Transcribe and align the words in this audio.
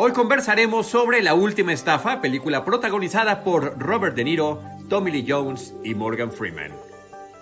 Hoy 0.00 0.12
conversaremos 0.12 0.86
sobre 0.86 1.22
La 1.22 1.34
Última 1.34 1.72
Estafa, 1.72 2.20
película 2.20 2.64
protagonizada 2.64 3.42
por 3.42 3.76
Robert 3.80 4.14
De 4.14 4.22
Niro, 4.22 4.62
Tommy 4.88 5.10
Lee 5.10 5.26
Jones 5.28 5.74
y 5.82 5.92
Morgan 5.92 6.30
Freeman. 6.30 6.70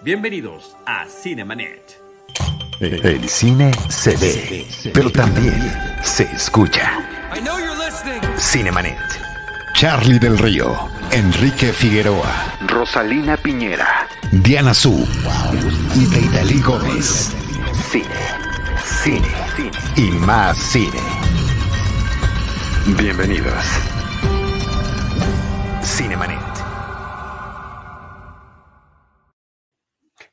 Bienvenidos 0.00 0.74
a 0.86 1.04
Cinemanet. 1.04 2.00
El 2.80 3.28
cine 3.28 3.72
se 3.90 4.16
ve, 4.16 4.66
pero 4.94 5.12
también 5.12 5.70
se 6.02 6.22
escucha. 6.22 7.06
Cinemanet. 8.38 8.96
Charlie 9.74 10.18
del 10.18 10.38
Río, 10.38 10.74
Enrique 11.10 11.74
Figueroa, 11.74 12.56
Rosalina 12.68 13.36
Piñera, 13.36 14.08
Diana 14.32 14.72
Su 14.72 15.06
y 15.94 16.06
Deidali 16.06 16.62
Gómez. 16.62 17.36
Cine, 17.90 18.06
cine, 18.82 19.28
cine 19.54 19.70
y 19.96 20.10
más 20.24 20.56
cine. 20.56 21.15
Bienvenidos. 22.94 23.52
Cinemanet. 25.82 26.38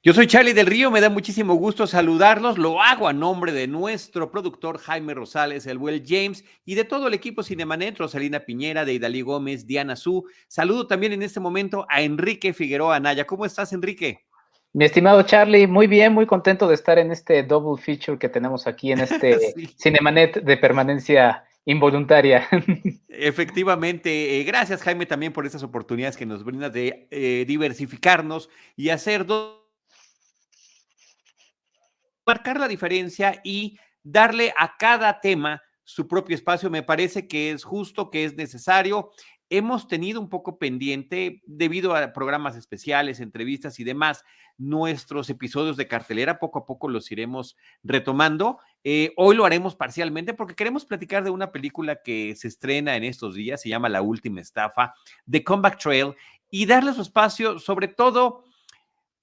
Yo 0.03 0.13
soy 0.13 0.27
Charlie 0.27 0.53
del 0.53 0.67
Río, 0.67 0.91
me 0.91 1.01
da 1.01 1.09
muchísimo 1.09 1.55
gusto 1.55 1.87
saludarlos. 1.87 2.59
Lo 2.59 2.79
hago 2.79 3.07
a 3.07 3.13
nombre 3.13 3.53
de 3.53 3.67
nuestro 3.67 4.29
productor 4.29 4.77
Jaime 4.77 5.15
Rosales, 5.15 5.65
el 5.65 5.79
Will 5.79 6.03
James 6.07 6.45
y 6.63 6.75
de 6.75 6.83
todo 6.83 7.07
el 7.07 7.15
equipo 7.15 7.41
Cinemanet, 7.41 7.97
Rosalina 7.97 8.41
Piñera, 8.41 8.85
de 8.85 8.93
Idalí 8.93 9.21
Gómez, 9.21 9.65
Diana 9.65 9.95
Su. 9.95 10.23
Saludo 10.47 10.85
también 10.85 11.13
en 11.13 11.23
este 11.23 11.39
momento 11.39 11.87
a 11.89 12.03
Enrique 12.03 12.53
Figueroa 12.53 12.97
Anaya. 12.97 13.25
¿Cómo 13.25 13.47
estás, 13.47 13.73
Enrique? 13.73 14.25
Mi 14.73 14.85
estimado 14.85 15.23
Charlie, 15.23 15.65
muy 15.65 15.87
bien, 15.87 16.13
muy 16.13 16.27
contento 16.27 16.67
de 16.67 16.75
estar 16.75 16.99
en 16.99 17.11
este 17.11 17.41
double 17.41 17.81
feature 17.81 18.19
que 18.19 18.29
tenemos 18.29 18.67
aquí 18.67 18.91
en 18.91 18.99
este 18.99 19.55
Cinemanet 19.75 20.43
de 20.43 20.57
permanencia 20.57 21.45
involuntaria. 21.65 22.47
Efectivamente, 23.07 24.39
eh, 24.39 24.43
gracias 24.43 24.81
Jaime 24.81 25.05
también 25.05 25.33
por 25.33 25.45
estas 25.45 25.63
oportunidades 25.63 26.17
que 26.17 26.25
nos 26.25 26.43
brinda 26.43 26.69
de 26.69 27.07
eh, 27.11 27.45
diversificarnos 27.47 28.49
y 28.75 28.89
hacer 28.89 29.25
dos 29.25 29.63
marcar 32.25 32.59
la 32.59 32.67
diferencia 32.67 33.41
y 33.43 33.77
darle 34.01 34.53
a 34.57 34.77
cada 34.77 35.19
tema 35.19 35.61
su 35.83 36.07
propio 36.07 36.35
espacio. 36.35 36.69
Me 36.69 36.83
parece 36.83 37.27
que 37.27 37.51
es 37.51 37.63
justo, 37.63 38.09
que 38.09 38.23
es 38.25 38.35
necesario. 38.35 39.11
Hemos 39.55 39.87
tenido 39.87 40.19
un 40.19 40.29
poco 40.29 40.57
pendiente, 40.57 41.43
debido 41.45 41.95
a 41.95 42.11
programas 42.11 42.55
especiales, 42.55 43.19
entrevistas 43.19 43.79
y 43.79 43.83
demás, 43.83 44.25
nuestros 44.57 45.29
episodios 45.29 45.77
de 45.77 45.87
cartelera. 45.87 46.39
Poco 46.39 46.57
a 46.57 46.65
poco 46.65 46.89
los 46.89 47.11
iremos 47.11 47.55
retomando. 47.83 48.57
Eh, 48.83 49.13
hoy 49.15 49.35
lo 49.35 49.45
haremos 49.45 49.75
parcialmente 49.75 50.33
porque 50.33 50.55
queremos 50.55 50.85
platicar 50.85 51.23
de 51.23 51.29
una 51.29 51.51
película 51.51 52.01
que 52.03 52.35
se 52.35 52.47
estrena 52.47 52.95
en 52.95 53.03
estos 53.03 53.35
días, 53.35 53.61
se 53.61 53.69
llama 53.69 53.89
La 53.89 54.01
Última 54.01 54.41
Estafa, 54.41 54.95
The 55.29 55.43
Comeback 55.43 55.77
Trail, 55.77 56.15
y 56.49 56.65
darle 56.65 56.91
su 56.93 57.03
espacio, 57.03 57.59
sobre 57.59 57.89
todo 57.89 58.45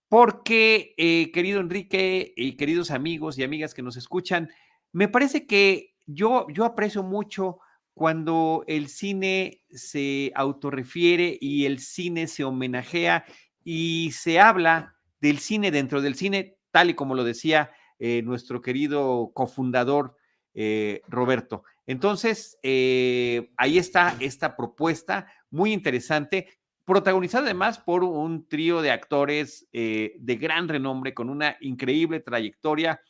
porque, 0.09 0.95
eh, 0.97 1.33
querido 1.33 1.59
Enrique 1.59 2.33
y 2.37 2.57
queridos 2.57 2.93
amigos 2.93 3.37
y 3.37 3.43
amigas 3.43 3.75
que 3.75 3.83
nos 3.83 3.97
escuchan, 3.97 4.49
me 4.93 5.09
parece 5.09 5.45
que 5.49 5.97
yo, 6.07 6.47
yo 6.51 6.65
aprecio 6.65 7.03
mucho 7.03 7.59
cuando 7.95 8.65
el 8.67 8.89
cine 8.89 9.63
se 9.71 10.33
autorrefiere 10.35 11.37
y 11.41 11.67
el 11.67 11.81
cine 11.81 12.27
se 12.27 12.45
homenajea 12.45 13.25
y 13.65 14.13
se 14.13 14.41
habla 14.41 14.95
del 15.21 15.39
cine 15.39 15.71
dentro 15.71 16.01
del 16.01 16.15
cine, 16.15 16.57
tal 16.71 16.91
y 16.91 16.95
como 16.95 17.15
lo 17.15 17.25
decía 17.25 17.71
eh, 17.99 18.23
nuestro 18.23 18.63
querido 18.63 19.31
cofundador 19.35 20.17
eh, 20.55 21.03
Roberto. 21.09 21.65
Entonces, 21.87 22.57
ahí 22.63 23.79
está 23.79 24.17
esta 24.21 24.57
propuesta 24.57 25.27
muy 25.51 25.73
interesante 25.73 26.61
protagonizada 26.91 27.45
además 27.45 27.79
por 27.79 28.03
un 28.03 28.49
trío 28.49 28.83
de 28.83 28.91
actores 28.91 29.69
eh, 29.73 30.15
de 30.19 30.35
gran 30.35 30.69
renombre, 30.69 31.15
con 31.15 31.31
una 31.31 31.57
increíble 31.61 32.19
trayectoria, 32.19 33.01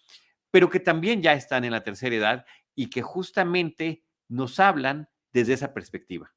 pero 0.51 0.69
que 0.69 0.81
también 0.81 1.23
ya 1.23 1.33
están 1.33 1.65
en 1.65 1.73
la 1.73 1.83
tercera 1.83 2.15
edad 2.15 2.45
y 2.75 2.91
que 2.91 3.01
justamente 3.01 4.03
nos 4.31 4.59
hablan 4.59 5.09
desde 5.33 5.53
esa 5.53 5.75
perspectiva. 5.75 6.33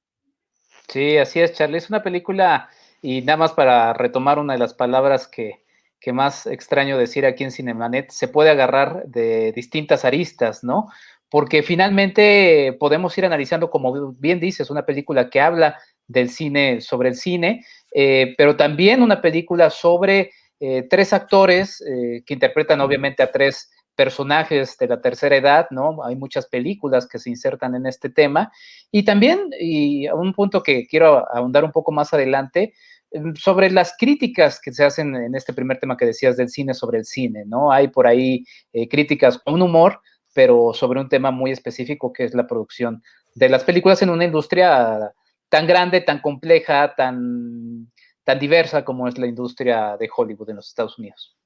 Sí, 0.89 1.17
así 1.17 1.39
es, 1.39 1.53
Charlie. 1.53 1.77
Es 1.77 1.89
una 1.89 2.03
película, 2.03 2.69
y 3.01 3.21
nada 3.21 3.37
más 3.37 3.53
para 3.53 3.93
retomar 3.93 4.39
una 4.39 4.53
de 4.53 4.59
las 4.59 4.73
palabras 4.73 5.27
que, 5.27 5.63
que 6.03 6.11
más 6.11 6.45
extraño 6.47 6.97
decir 6.97 7.25
aquí 7.25 7.45
en 7.45 7.51
Cinemanet, 7.51 8.11
se 8.11 8.27
puede 8.27 8.49
agarrar 8.49 9.05
de 9.05 9.53
distintas 9.53 10.03
aristas, 10.03 10.63
¿no? 10.63 10.89
Porque 11.29 11.63
finalmente 11.63 12.75
podemos 12.77 13.17
ir 13.17 13.25
analizando, 13.25 13.69
como 13.69 14.11
bien 14.19 14.39
dices, 14.41 14.69
una 14.69 14.85
película 14.85 15.29
que 15.29 15.39
habla 15.39 15.79
del 16.07 16.29
cine 16.29 16.81
sobre 16.81 17.09
el 17.09 17.15
cine, 17.15 17.65
eh, 17.93 18.35
pero 18.37 18.57
también 18.57 19.01
una 19.01 19.21
película 19.21 19.69
sobre 19.69 20.31
eh, 20.59 20.85
tres 20.89 21.13
actores 21.13 21.81
eh, 21.81 22.21
que 22.25 22.33
interpretan 22.33 22.81
obviamente 22.81 23.23
a 23.23 23.31
tres 23.31 23.71
personajes 23.95 24.77
de 24.77 24.87
la 24.87 25.01
tercera 25.01 25.35
edad, 25.35 25.67
¿no? 25.71 26.03
Hay 26.03 26.15
muchas 26.15 26.47
películas 26.47 27.07
que 27.07 27.19
se 27.19 27.29
insertan 27.29 27.75
en 27.75 27.85
este 27.85 28.09
tema. 28.09 28.51
Y 28.91 29.03
también, 29.03 29.49
y 29.59 30.07
a 30.07 30.15
un 30.15 30.33
punto 30.33 30.63
que 30.63 30.87
quiero 30.87 31.25
ahondar 31.33 31.63
un 31.63 31.71
poco 31.71 31.91
más 31.91 32.13
adelante, 32.13 32.73
em, 33.11 33.35
sobre 33.35 33.69
las 33.71 33.93
críticas 33.97 34.59
que 34.61 34.73
se 34.73 34.83
hacen 34.83 35.15
en 35.15 35.35
este 35.35 35.53
primer 35.53 35.79
tema 35.79 35.97
que 35.97 36.05
decías 36.05 36.37
del 36.37 36.49
cine 36.49 36.73
sobre 36.73 36.99
el 36.99 37.05
cine, 37.05 37.43
¿no? 37.45 37.71
Hay 37.71 37.89
por 37.89 38.07
ahí 38.07 38.43
críticas 38.89 39.37
con 39.39 39.61
humor, 39.61 39.99
pero 40.33 40.73
sobre 40.73 40.99
un 40.99 41.09
tema 41.09 41.31
muy 41.31 41.51
específico 41.51 42.11
que 42.11 42.23
es 42.25 42.33
la 42.33 42.47
producción 42.47 43.03
de 43.35 43.49
las 43.49 43.63
películas 43.63 44.01
en 44.01 44.09
una 44.09 44.25
industria 44.25 45.13
tan 45.49 45.67
grande, 45.67 46.01
tan 46.01 46.19
compleja, 46.19 46.95
tan, 46.95 47.91
tan 48.23 48.39
diversa 48.39 48.83
como 48.83 49.07
es 49.07 49.17
la 49.17 49.27
industria 49.27 49.97
de 49.97 50.09
Hollywood 50.15 50.49
en 50.49 50.55
los 50.57 50.67
Estados 50.67 50.97
Unidos. 50.97 51.37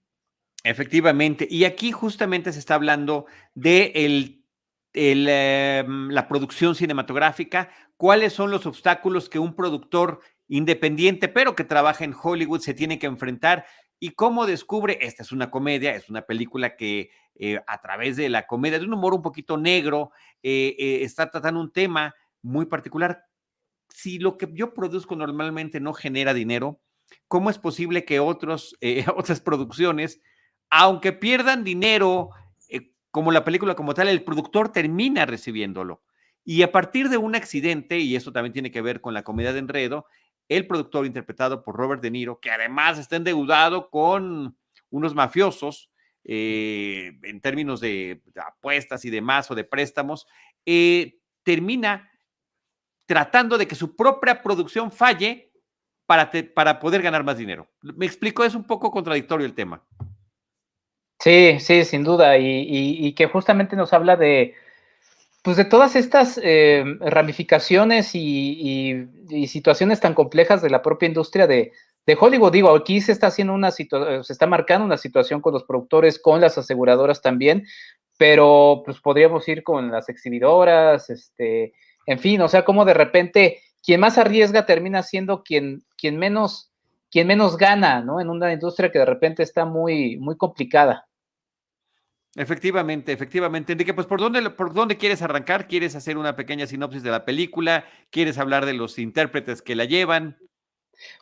Efectivamente, 0.68 1.48
y 1.50 1.64
aquí 1.64 1.94
justamente 1.94 2.52
se 2.52 2.60
está 2.60 2.76
hablando 2.76 3.26
de 3.56 3.94
el, 3.96 4.44
em, 4.94 6.10
la 6.10 6.28
producción 6.28 6.76
cinematográfica, 6.76 7.70
cuáles 7.96 8.34
son 8.34 8.52
los 8.52 8.66
obstáculos 8.66 9.30
que 9.30 9.40
un 9.40 9.56
productor 9.56 10.20
independiente, 10.50 11.30
pero 11.30 11.56
que 11.56 11.64
trabaja 11.64 12.04
en 12.04 12.14
Hollywood, 12.22 12.60
se 12.60 12.74
tiene 12.74 13.00
que 13.00 13.08
enfrentar 13.08 13.66
y 13.98 14.10
cómo 14.10 14.46
descubre, 14.46 14.98
esta 15.00 15.24
es 15.24 15.32
una 15.32 15.50
comedia, 15.50 15.96
es 15.96 16.10
una 16.10 16.24
película 16.24 16.76
que 16.76 17.12
eh, 17.36 17.62
a 17.66 17.82
través 17.82 18.18
de 18.18 18.28
la 18.28 18.46
comedia, 18.46 18.78
de 18.78 18.86
un 18.86 18.94
humor 18.94 19.14
un 19.14 19.22
poquito 19.22 19.56
negro, 19.56 20.12
eh, 20.44 20.76
eh, 20.78 21.00
está 21.04 21.32
tratando 21.32 21.62
un 21.62 21.72
tema 21.72 22.14
muy 22.42 22.66
particular, 22.66 23.24
si 23.88 24.20
lo 24.20 24.38
que 24.38 24.50
yo 24.52 24.74
produzco 24.74 25.16
normalmente 25.16 25.80
no 25.80 25.94
genera 25.94 26.34
dinero, 26.34 26.82
¿cómo 27.30 27.50
es 27.50 27.58
posible 27.58 28.04
que 28.04 28.20
otros, 28.20 28.76
otras 29.16 29.40
producciones, 29.40 30.20
aunque 30.70 31.14
pierdan 31.14 31.64
dinero, 31.64 32.30
eh, 32.70 32.92
como 33.12 33.32
la 33.32 33.44
película 33.44 33.76
como 33.76 33.94
tal, 33.94 34.08
el 34.08 34.24
productor 34.24 34.72
termina 34.72 35.26
recibiéndolo? 35.26 36.04
Y 36.44 36.62
a 36.62 36.72
partir 36.72 37.10
de 37.10 37.18
un 37.18 37.36
accidente, 37.36 38.00
y 38.00 38.16
eso 38.16 38.32
también 38.32 38.54
tiene 38.54 38.72
que 38.72 38.82
ver 38.82 39.02
con 39.02 39.14
la 39.14 39.24
comedia 39.24 39.54
de 39.54 39.60
enredo, 39.60 40.06
el 40.50 40.66
productor 40.66 41.06
interpretado 41.06 41.64
por 41.64 41.76
Robert 41.76 42.02
De 42.02 42.12
Niro, 42.12 42.40
que 42.40 42.52
además 42.52 42.98
está 42.98 43.18
endeudado 43.18 43.90
con 43.90 44.58
unos 44.90 45.14
mafiosos 45.14 45.92
eh, 46.24 47.18
en 47.24 47.42
términos 47.42 47.82
de, 47.82 48.22
apuestas 48.36 49.04
y 49.04 49.10
demás 49.10 49.52
o 49.52 49.56
de 49.56 49.66
préstamos, 49.66 50.26
termina 51.44 52.12
tratando 53.06 53.58
de 53.58 53.68
que 53.68 53.76
su 53.76 53.96
propia 53.96 54.42
producción 54.44 54.92
falle 54.92 55.52
para, 56.06 56.32
para 56.54 56.80
poder 56.80 57.02
ganar 57.02 57.24
más 57.24 57.38
dinero. 57.38 57.68
Me 57.82 58.06
explico, 58.06 58.44
es 58.44 58.56
un 58.56 58.66
poco 58.66 58.92
contradictorio 58.92 59.46
el 59.46 59.54
tema. 59.54 59.84
Sí, 61.20 61.60
sí, 61.60 61.84
sin 61.84 62.04
duda, 62.04 62.38
y, 62.38 63.14
que 63.14 63.28
justamente 63.28 63.76
nos 63.76 63.92
habla 63.94 64.16
de, 64.16 64.54
pues 65.42 65.58
de 65.58 65.66
todas 65.66 65.96
estas 65.96 66.40
eh, 66.44 66.84
ramificaciones 67.00 68.12
y, 68.14 69.08
situaciones 69.48 70.00
tan 70.00 70.14
complejas 70.14 70.62
de 70.62 70.70
la 70.70 70.82
propia 70.82 71.08
industria 71.08 71.48
de, 71.48 71.72
de 72.06 72.18
Hollywood. 72.20 72.52
Digo, 72.52 72.76
aquí 72.76 73.02
se 73.02 73.12
está 73.12 73.28
haciendo 73.28 73.54
una 73.54 73.72
situación, 73.72 74.24
se 74.24 74.34
está 74.34 74.48
marcando 74.48 74.86
una 74.86 74.98
situación 74.98 75.42
con 75.42 75.54
los 75.54 75.64
productores, 75.64 76.20
con 76.20 76.40
las 76.40 76.58
aseguradoras 76.58 77.22
también, 77.22 77.66
pero 78.18 78.82
pues 78.86 79.00
podríamos 79.00 79.48
ir 79.48 79.64
con 79.64 79.92
las 79.92 80.10
exhibidoras, 80.10 81.10
este, 81.10 81.74
en 82.06 82.20
fin, 82.20 82.42
o 82.42 82.48
sea, 82.48 82.64
como 82.64 82.86
de 82.86 82.94
repente 82.94 83.60
quien 83.84 84.00
más 84.00 84.18
arriesga 84.18 84.66
termina 84.66 85.04
siendo 85.04 85.44
quien, 85.44 85.84
quien, 85.98 86.18
menos, 86.18 86.72
quien 87.12 87.28
menos 87.28 87.58
gana, 87.58 88.02
¿no? 88.02 88.20
En 88.20 88.30
una 88.30 88.52
industria 88.52 88.92
que 88.92 89.00
de 89.00 89.06
repente 89.06 89.44
está 89.44 89.66
muy, 89.66 90.18
muy 90.18 90.36
complicada. 90.38 91.08
Efectivamente, 92.38 93.12
efectivamente. 93.12 93.74
Enrique, 93.74 93.96
pues 93.96 94.06
¿por 94.06 94.20
dónde, 94.20 94.48
¿por 94.52 94.72
dónde 94.72 94.96
quieres 94.96 95.24
arrancar? 95.24 95.68
¿Quieres 95.68 95.96
hacer 95.96 96.20
una 96.20 96.36
pequeña 96.36 96.68
sinopsis 96.68 97.02
de 97.02 97.10
la 97.10 97.26
película? 97.26 97.86
¿Quieres 98.12 98.38
hablar 98.38 98.68
de 98.68 98.74
los 98.74 99.00
intérpretes 99.00 99.64
que 99.64 99.76
la 99.76 99.86
llevan? 99.86 100.38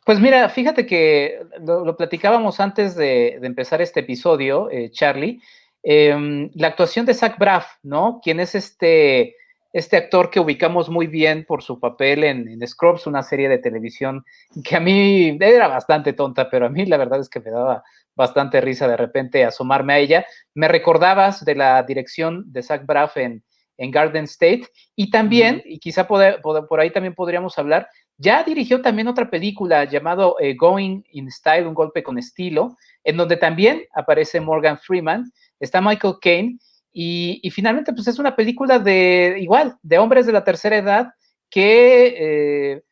Pues 0.05 0.19
mira, 0.19 0.49
fíjate 0.49 0.85
que 0.85 1.39
lo, 1.65 1.95
platicábamos 1.95 2.59
antes 2.59 2.95
de, 2.95 3.39
empezar 3.41 3.81
este 3.81 4.01
episodio, 4.01 4.69
eh, 4.69 4.91
Charlie. 4.91 5.41
Em, 5.83 6.49
la 6.53 6.67
actuación 6.67 7.05
de 7.05 7.13
Zach 7.13 7.37
Braff, 7.37 7.65
¿no? 7.81 8.19
Quien 8.21 8.41
es 8.41 8.53
este 8.53 9.35
este 9.75 9.97
actor 9.97 10.29
que 10.29 10.39
ubicamos 10.39 10.89
muy 10.89 11.05
bien 11.05 11.43
por 11.43 11.61
su 11.61 11.81
papel 11.81 12.23
en, 12.23 12.65
Scrubs, 12.65 13.07
una 13.07 13.21
serie 13.23 13.49
de 13.49 13.57
televisión 13.57 14.23
que 14.63 14.77
a 14.77 14.79
mí 14.79 15.37
era 15.37 15.67
bastante 15.67 16.13
tonta, 16.13 16.49
pero 16.49 16.67
a 16.67 16.69
mí 16.69 16.85
la 16.85 16.95
verdad 16.95 17.19
es 17.19 17.27
que 17.27 17.41
me 17.41 17.51
daba 17.51 17.83
bastante 18.15 18.61
risa 18.61 18.87
de 18.87 18.97
repente 18.97 19.43
asomarme 19.43 19.93
a 19.93 19.99
ella. 19.99 20.25
Me 20.53 20.67
recordabas 20.67 21.43
de 21.43 21.55
la 21.55 21.83
dirección 21.83 22.51
de 22.51 22.63
Zach 22.63 22.85
Braff 22.85 23.17
en, 23.17 23.43
Garden 23.77 24.23
State 24.23 24.67
y 24.95 25.11
también, 25.11 25.61
y 25.65 25.79
quizá 25.79 26.07
por 26.07 26.79
ahí 26.79 26.91
también 26.91 27.13
podríamos 27.13 27.57
hablar, 27.57 27.89
ya 28.17 28.43
dirigió 28.43 28.81
también 28.81 29.09
otra 29.09 29.29
película 29.29 29.83
llamado 29.83 30.37
eh, 30.39 30.55
Going 30.55 31.01
in 31.11 31.29
Style, 31.29 31.67
un 31.67 31.73
golpe 31.73 32.01
con 32.01 32.17
estilo, 32.17 32.77
en 33.03 33.17
donde 33.17 33.35
también 33.35 33.83
aparece 33.93 34.39
Morgan 34.39 34.79
Freeman, 34.79 35.29
está 35.59 35.81
Michael 35.81 36.15
Caine 36.21 36.57
y, 36.97 37.49
finalmente, 37.51 37.91
pues 37.91 38.07
es 38.07 38.19
una 38.19 38.37
película 38.37 38.79
de 38.79 39.35
igual, 39.39 39.75
de 39.83 39.97
hombres 39.97 40.25
de 40.25 40.31
la 40.31 40.45
tercera 40.45 40.77
edad 40.77 41.13
que, 41.49 42.15
eh, 42.17 42.83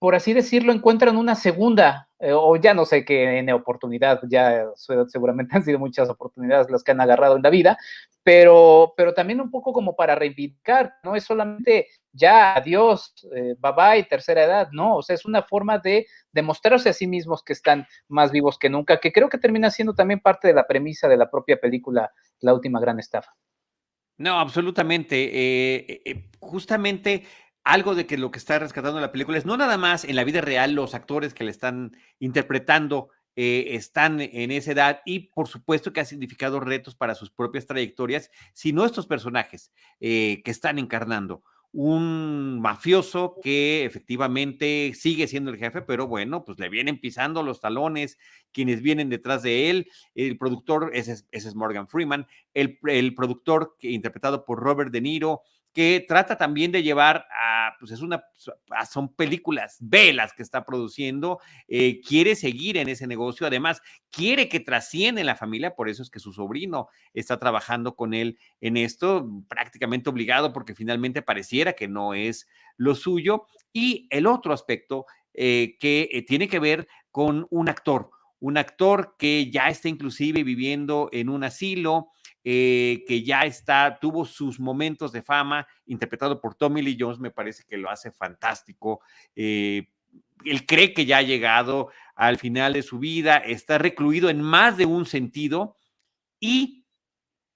por 0.00 0.16
así 0.16 0.32
decirlo, 0.32 0.72
encuentran 0.72 1.16
una 1.16 1.36
segunda, 1.36 2.08
eh, 2.20 2.32
o 2.32 2.54
ya 2.56 2.74
no 2.74 2.84
sé 2.84 3.04
qué 3.04 3.38
en 3.38 3.50
oportunidad, 3.50 4.20
ya 4.28 4.66
seguramente 5.08 5.56
han 5.56 5.64
sido 5.64 5.78
muchas 5.78 6.08
oportunidades 6.08 6.70
las 6.70 6.84
que 6.84 6.92
han 6.92 7.00
agarrado 7.00 7.36
en 7.36 7.42
la 7.42 7.50
vida, 7.50 7.76
pero, 8.22 8.94
pero 8.96 9.14
también 9.14 9.40
un 9.40 9.50
poco 9.50 9.72
como 9.72 9.96
para 9.96 10.14
reivindicar, 10.14 10.94
no 11.02 11.16
es 11.16 11.24
solamente 11.24 11.88
ya, 12.12 12.54
adiós, 12.54 13.12
eh, 13.34 13.56
bye 13.58 13.72
bye, 13.72 14.04
tercera 14.04 14.44
edad, 14.44 14.68
no, 14.72 14.96
o 14.96 15.02
sea, 15.02 15.14
es 15.14 15.24
una 15.24 15.42
forma 15.42 15.78
de 15.78 16.06
demostrarse 16.32 16.88
a 16.88 16.92
sí 16.92 17.06
mismos 17.06 17.42
que 17.42 17.52
están 17.52 17.86
más 18.08 18.30
vivos 18.30 18.58
que 18.58 18.70
nunca, 18.70 19.00
que 19.00 19.12
creo 19.12 19.28
que 19.28 19.38
termina 19.38 19.70
siendo 19.70 19.94
también 19.94 20.20
parte 20.20 20.48
de 20.48 20.54
la 20.54 20.66
premisa 20.66 21.08
de 21.08 21.16
la 21.16 21.30
propia 21.30 21.58
película 21.60 22.12
La 22.40 22.54
última 22.54 22.80
gran 22.80 23.00
estafa. 23.00 23.34
No, 24.16 24.38
absolutamente. 24.38 25.30
Eh, 25.32 26.30
justamente 26.38 27.24
algo 27.64 27.94
de 27.94 28.06
que 28.06 28.18
lo 28.18 28.30
que 28.30 28.38
está 28.38 28.58
rescatando 28.58 29.00
la 29.00 29.12
película 29.12 29.38
es 29.38 29.46
no 29.46 29.56
nada 29.56 29.78
más 29.78 30.04
en 30.04 30.16
la 30.16 30.24
vida 30.24 30.40
real 30.40 30.72
los 30.72 30.94
actores 30.94 31.34
que 31.34 31.44
le 31.44 31.50
están 31.50 31.96
interpretando 32.18 33.08
están 33.36 34.20
en 34.20 34.52
esa 34.52 34.70
edad 34.70 35.00
y 35.04 35.30
por 35.30 35.48
supuesto 35.48 35.92
que 35.92 36.00
ha 36.00 36.04
significado 36.04 36.60
retos 36.60 36.94
para 36.94 37.16
sus 37.16 37.32
propias 37.32 37.66
trayectorias, 37.66 38.30
sino 38.52 38.84
estos 38.84 39.08
personajes 39.08 39.72
que 39.98 40.42
están 40.44 40.78
encarnando 40.78 41.42
un 41.74 42.60
mafioso 42.60 43.36
que 43.42 43.84
efectivamente 43.84 44.92
sigue 44.94 45.26
siendo 45.26 45.50
el 45.50 45.58
jefe, 45.58 45.82
pero 45.82 46.06
bueno, 46.06 46.44
pues 46.44 46.60
le 46.60 46.68
vienen 46.68 47.00
pisando 47.00 47.42
los 47.42 47.60
talones 47.60 48.16
quienes 48.52 48.80
vienen 48.80 49.08
detrás 49.08 49.42
de 49.42 49.70
él. 49.70 49.90
El 50.14 50.38
productor, 50.38 50.92
ese 50.94 51.24
es, 51.32 51.54
Morgan 51.56 51.88
Freeman, 51.88 52.28
el, 52.54 52.78
el 52.84 53.16
productor 53.16 53.74
que, 53.80 53.90
interpretado 53.90 54.44
por 54.44 54.60
Robert 54.60 54.92
De 54.92 55.00
Niro, 55.00 55.42
que 55.74 56.04
trata 56.06 56.38
también 56.38 56.70
de 56.70 56.84
llevar 56.84 57.26
a, 57.36 57.74
pues 57.80 57.90
es 57.90 58.00
una, 58.00 58.24
son 58.88 59.12
películas 59.12 59.76
velas 59.80 60.32
que 60.32 60.44
está 60.44 60.64
produciendo, 60.64 61.40
eh, 61.66 62.00
quiere 62.00 62.36
seguir 62.36 62.76
en 62.76 62.88
ese 62.88 63.08
negocio, 63.08 63.44
además 63.44 63.82
quiere 64.10 64.48
que 64.48 64.60
trascienda 64.60 65.20
en 65.20 65.26
la 65.26 65.34
familia, 65.34 65.74
por 65.74 65.88
eso 65.88 66.02
es 66.02 66.10
que 66.10 66.20
su 66.20 66.32
sobrino 66.32 66.88
está 67.12 67.40
trabajando 67.40 67.96
con 67.96 68.14
él 68.14 68.38
en 68.60 68.76
esto, 68.76 69.28
prácticamente 69.48 70.08
obligado 70.08 70.52
porque 70.52 70.76
finalmente 70.76 71.22
pareciera 71.22 71.72
que 71.72 71.88
no 71.88 72.14
es 72.14 72.46
lo 72.76 72.94
suyo. 72.94 73.46
Y 73.72 74.06
el 74.10 74.28
otro 74.28 74.54
aspecto 74.54 75.06
eh, 75.32 75.76
que 75.80 76.08
eh, 76.12 76.22
tiene 76.22 76.46
que 76.46 76.60
ver 76.60 76.86
con 77.10 77.48
un 77.50 77.68
actor, 77.68 78.10
un 78.38 78.58
actor 78.58 79.16
que 79.18 79.50
ya 79.50 79.68
está 79.68 79.88
inclusive 79.88 80.44
viviendo 80.44 81.08
en 81.10 81.28
un 81.28 81.42
asilo, 81.42 82.10
eh, 82.46 83.04
que 83.08 83.22
ya 83.22 83.40
está, 83.46 83.98
tuvo 83.98 84.26
sus 84.26 84.60
momentos 84.60 85.12
de 85.12 85.22
fama, 85.22 85.66
interpretado 85.86 86.42
por 86.42 86.54
Tommy 86.54 86.82
Lee 86.82 86.98
Jones, 87.00 87.18
me 87.18 87.30
parece 87.30 87.64
que 87.64 87.78
lo 87.78 87.88
hace 87.88 88.12
fantástico. 88.12 89.00
Eh, 89.34 89.88
él 90.44 90.66
cree 90.66 90.92
que 90.92 91.06
ya 91.06 91.18
ha 91.18 91.22
llegado 91.22 91.88
al 92.14 92.36
final 92.36 92.74
de 92.74 92.82
su 92.82 92.98
vida, 92.98 93.38
está 93.38 93.78
recluido 93.78 94.28
en 94.28 94.42
más 94.42 94.76
de 94.76 94.84
un 94.84 95.06
sentido 95.06 95.76
y 96.38 96.84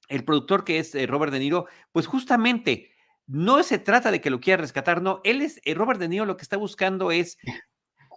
el 0.08 0.24
productor 0.24 0.64
que 0.64 0.78
es 0.78 0.94
eh, 0.94 1.06
Robert 1.06 1.32
De 1.32 1.38
Niro, 1.38 1.66
pues 1.92 2.06
justamente 2.06 2.90
no 3.26 3.62
se 3.62 3.78
trata 3.78 4.10
de 4.10 4.22
que 4.22 4.30
lo 4.30 4.40
quiera 4.40 4.62
rescatar, 4.62 5.02
no, 5.02 5.20
él 5.22 5.42
es, 5.42 5.60
Robert 5.74 6.00
De 6.00 6.08
Niro 6.08 6.24
lo 6.24 6.38
que 6.38 6.44
está 6.44 6.56
buscando 6.56 7.12
es 7.12 7.36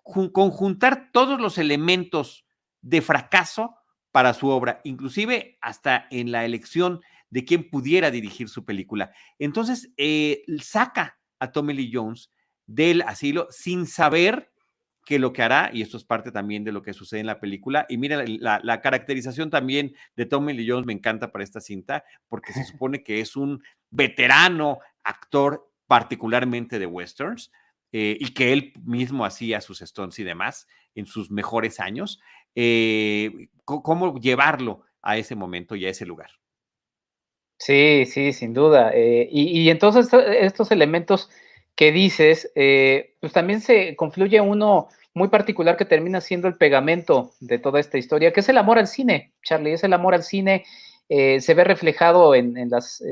conjuntar 0.04 1.10
todos 1.12 1.42
los 1.42 1.58
elementos 1.58 2.46
de 2.82 3.02
fracaso 3.02 3.76
para 4.12 4.34
su 4.34 4.48
obra, 4.50 4.82
inclusive 4.84 5.58
hasta 5.62 6.08
en 6.12 6.32
la 6.32 6.46
elección 6.46 7.02
de 7.30 7.46
quién 7.46 7.70
pudiera 7.70 8.12
dirigir 8.12 8.50
su 8.50 8.66
película. 8.66 9.12
Entonces, 9.40 9.92
eh, 9.98 10.44
saca 10.62 11.18
a 11.40 11.52
Tommy 11.52 11.74
Lee 11.74 11.92
Jones 11.94 12.32
del 12.68 13.02
asilo 13.02 13.48
sin 13.50 13.88
saber 13.88 14.52
que 15.06 15.18
lo 15.18 15.34
que 15.34 15.42
hará, 15.42 15.72
y 15.74 15.82
esto 15.82 15.98
es 15.98 16.04
parte 16.04 16.32
también 16.32 16.64
de 16.64 16.72
lo 16.72 16.84
que 16.84 16.94
sucede 16.94 17.22
en 17.22 17.26
la 17.26 17.40
película, 17.40 17.86
y 17.90 17.98
mira, 17.98 18.24
la, 18.28 18.82
caracterización 18.82 19.50
también 19.50 19.96
de 20.16 20.26
Tommy 20.26 20.54
Lee 20.54 20.70
Jones 20.70 20.86
me 20.86 20.94
encanta 20.94 21.32
para 21.32 21.44
esta 21.44 21.60
cinta, 21.60 22.04
porque 22.28 22.54
se 22.54 22.64
supone 22.66 23.04
que 23.04 23.20
es 23.20 23.36
un 23.36 23.64
veterano 23.90 24.80
actor 25.04 25.72
particularmente 25.88 26.80
de 26.80 26.86
westerns, 26.86 27.52
eh, 27.94 28.16
y 28.20 28.34
que 28.34 28.54
él 28.54 28.74
mismo 28.86 29.26
hacía 29.26 29.60
sus 29.60 29.82
stones 29.82 30.18
y 30.20 30.24
demás 30.24 30.66
en 30.96 31.06
sus 31.06 31.30
mejores 31.30 31.82
años. 31.82 32.22
Eh, 32.56 33.50
cómo 33.66 34.20
llevarlo 34.20 34.82
a 35.02 35.18
ese 35.18 35.36
momento 35.36 35.76
y 35.76 35.86
a 35.86 35.90
ese 35.90 36.06
lugar. 36.06 36.30
Sí, 37.58 38.06
sí, 38.08 38.34
sin 38.34 38.54
duda. 38.54 38.92
Eh, 38.94 39.30
y, 39.32 39.70
entonces 39.70 40.10
estos 40.14 40.72
elementos 40.72 41.30
que 41.76 41.92
dices, 41.92 42.52
eh, 42.56 43.16
pues 43.20 43.34
también 43.34 43.62
se 43.62 43.96
confluye 43.96 44.42
uno 44.42 44.88
muy 45.14 45.28
particular 45.28 45.78
que 45.78 45.86
termina 45.86 46.22
siendo 46.22 46.48
el 46.48 46.58
pegamento 46.58 47.34
de 47.40 47.60
toda 47.60 47.80
esta 47.80 47.98
historia, 47.98 48.34
que 48.34 48.40
es 48.40 48.50
el 48.50 48.58
amor 48.58 48.80
al 48.80 48.88
cine, 48.88 49.34
Charlie, 49.44 49.74
es 49.74 49.84
el 49.84 49.94
amor 49.94 50.16
al 50.16 50.24
cine. 50.24 50.66
Se 51.40 51.54
ve 51.54 51.64
reflejado 51.66 52.34
en, 52.36 52.70
las 52.70 53.04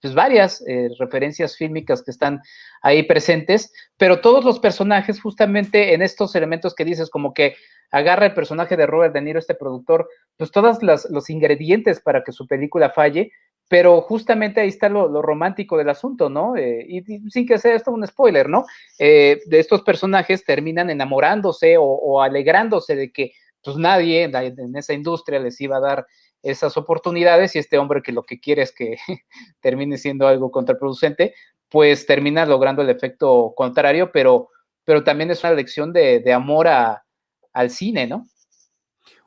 pues 0.00 0.14
varias 0.14 0.62
referencias 0.98 1.56
fílmicas 1.56 2.02
que 2.02 2.10
están 2.10 2.42
ahí 2.82 3.02
presentes, 3.04 3.72
pero 3.96 4.20
todos 4.20 4.44
los 4.44 4.58
personajes 4.58 5.20
justamente 5.20 5.94
en 5.94 6.02
estos 6.02 6.34
elementos 6.34 6.74
que 6.74 6.84
dices, 6.84 7.08
como 7.08 7.32
que 7.32 7.56
agarra 7.90 8.26
el 8.26 8.34
personaje 8.34 8.76
de 8.76 8.86
Robert 8.86 9.14
De 9.14 9.22
Niro, 9.22 9.38
este 9.38 9.54
productor, 9.54 10.08
pues 10.36 10.50
todos 10.50 10.78
los 10.82 11.30
ingredientes 11.30 12.00
para 12.00 12.22
que 12.22 12.32
su 12.32 12.46
película 12.46 12.90
falle, 12.90 13.32
pero 13.70 14.00
justamente 14.02 14.60
ahí 14.60 14.68
está 14.68 14.88
lo, 14.88 15.22
romántico 15.22 15.78
del 15.78 15.90
asunto, 15.90 16.28
¿no? 16.28 16.56
Eh, 16.56 16.84
y, 16.88 17.30
sin 17.30 17.46
que 17.46 17.56
sea 17.56 17.74
esto 17.74 17.92
un 17.92 18.04
spoiler, 18.04 18.48
¿no? 18.48 18.64
Eh, 18.98 19.40
de 19.46 19.60
estos 19.60 19.82
personajes 19.82 20.44
terminan 20.44 20.90
enamorándose 20.90 21.76
o, 21.78 22.20
alegrándose 22.20 22.96
de 22.96 23.12
que 23.12 23.32
pues 23.62 23.76
nadie 23.76 24.24
en, 24.24 24.76
esa 24.76 24.92
industria 24.92 25.38
les 25.38 25.60
iba 25.60 25.76
a 25.76 25.80
dar 25.80 26.06
esas 26.42 26.76
oportunidades 26.76 27.54
y 27.54 27.58
este 27.58 27.78
hombre 27.78 28.02
que 28.02 28.12
lo 28.12 28.22
que 28.22 28.40
quiere 28.40 28.62
es 28.62 28.72
que 28.72 28.98
termine 29.60 29.98
siendo 29.98 30.26
algo 30.26 30.50
contraproducente, 30.50 31.34
pues 31.68 32.06
termina 32.06 32.46
logrando 32.46 32.82
el 32.82 32.90
efecto 32.90 33.52
contrario, 33.56 34.10
pero, 34.12 34.48
pero 34.84 35.04
también 35.04 35.30
es 35.30 35.44
una 35.44 35.52
lección 35.52 35.92
de 35.92 36.32
amor 36.32 36.68
a, 36.68 37.04
al 37.52 37.70
cine, 37.70 38.06
¿no? 38.06 38.26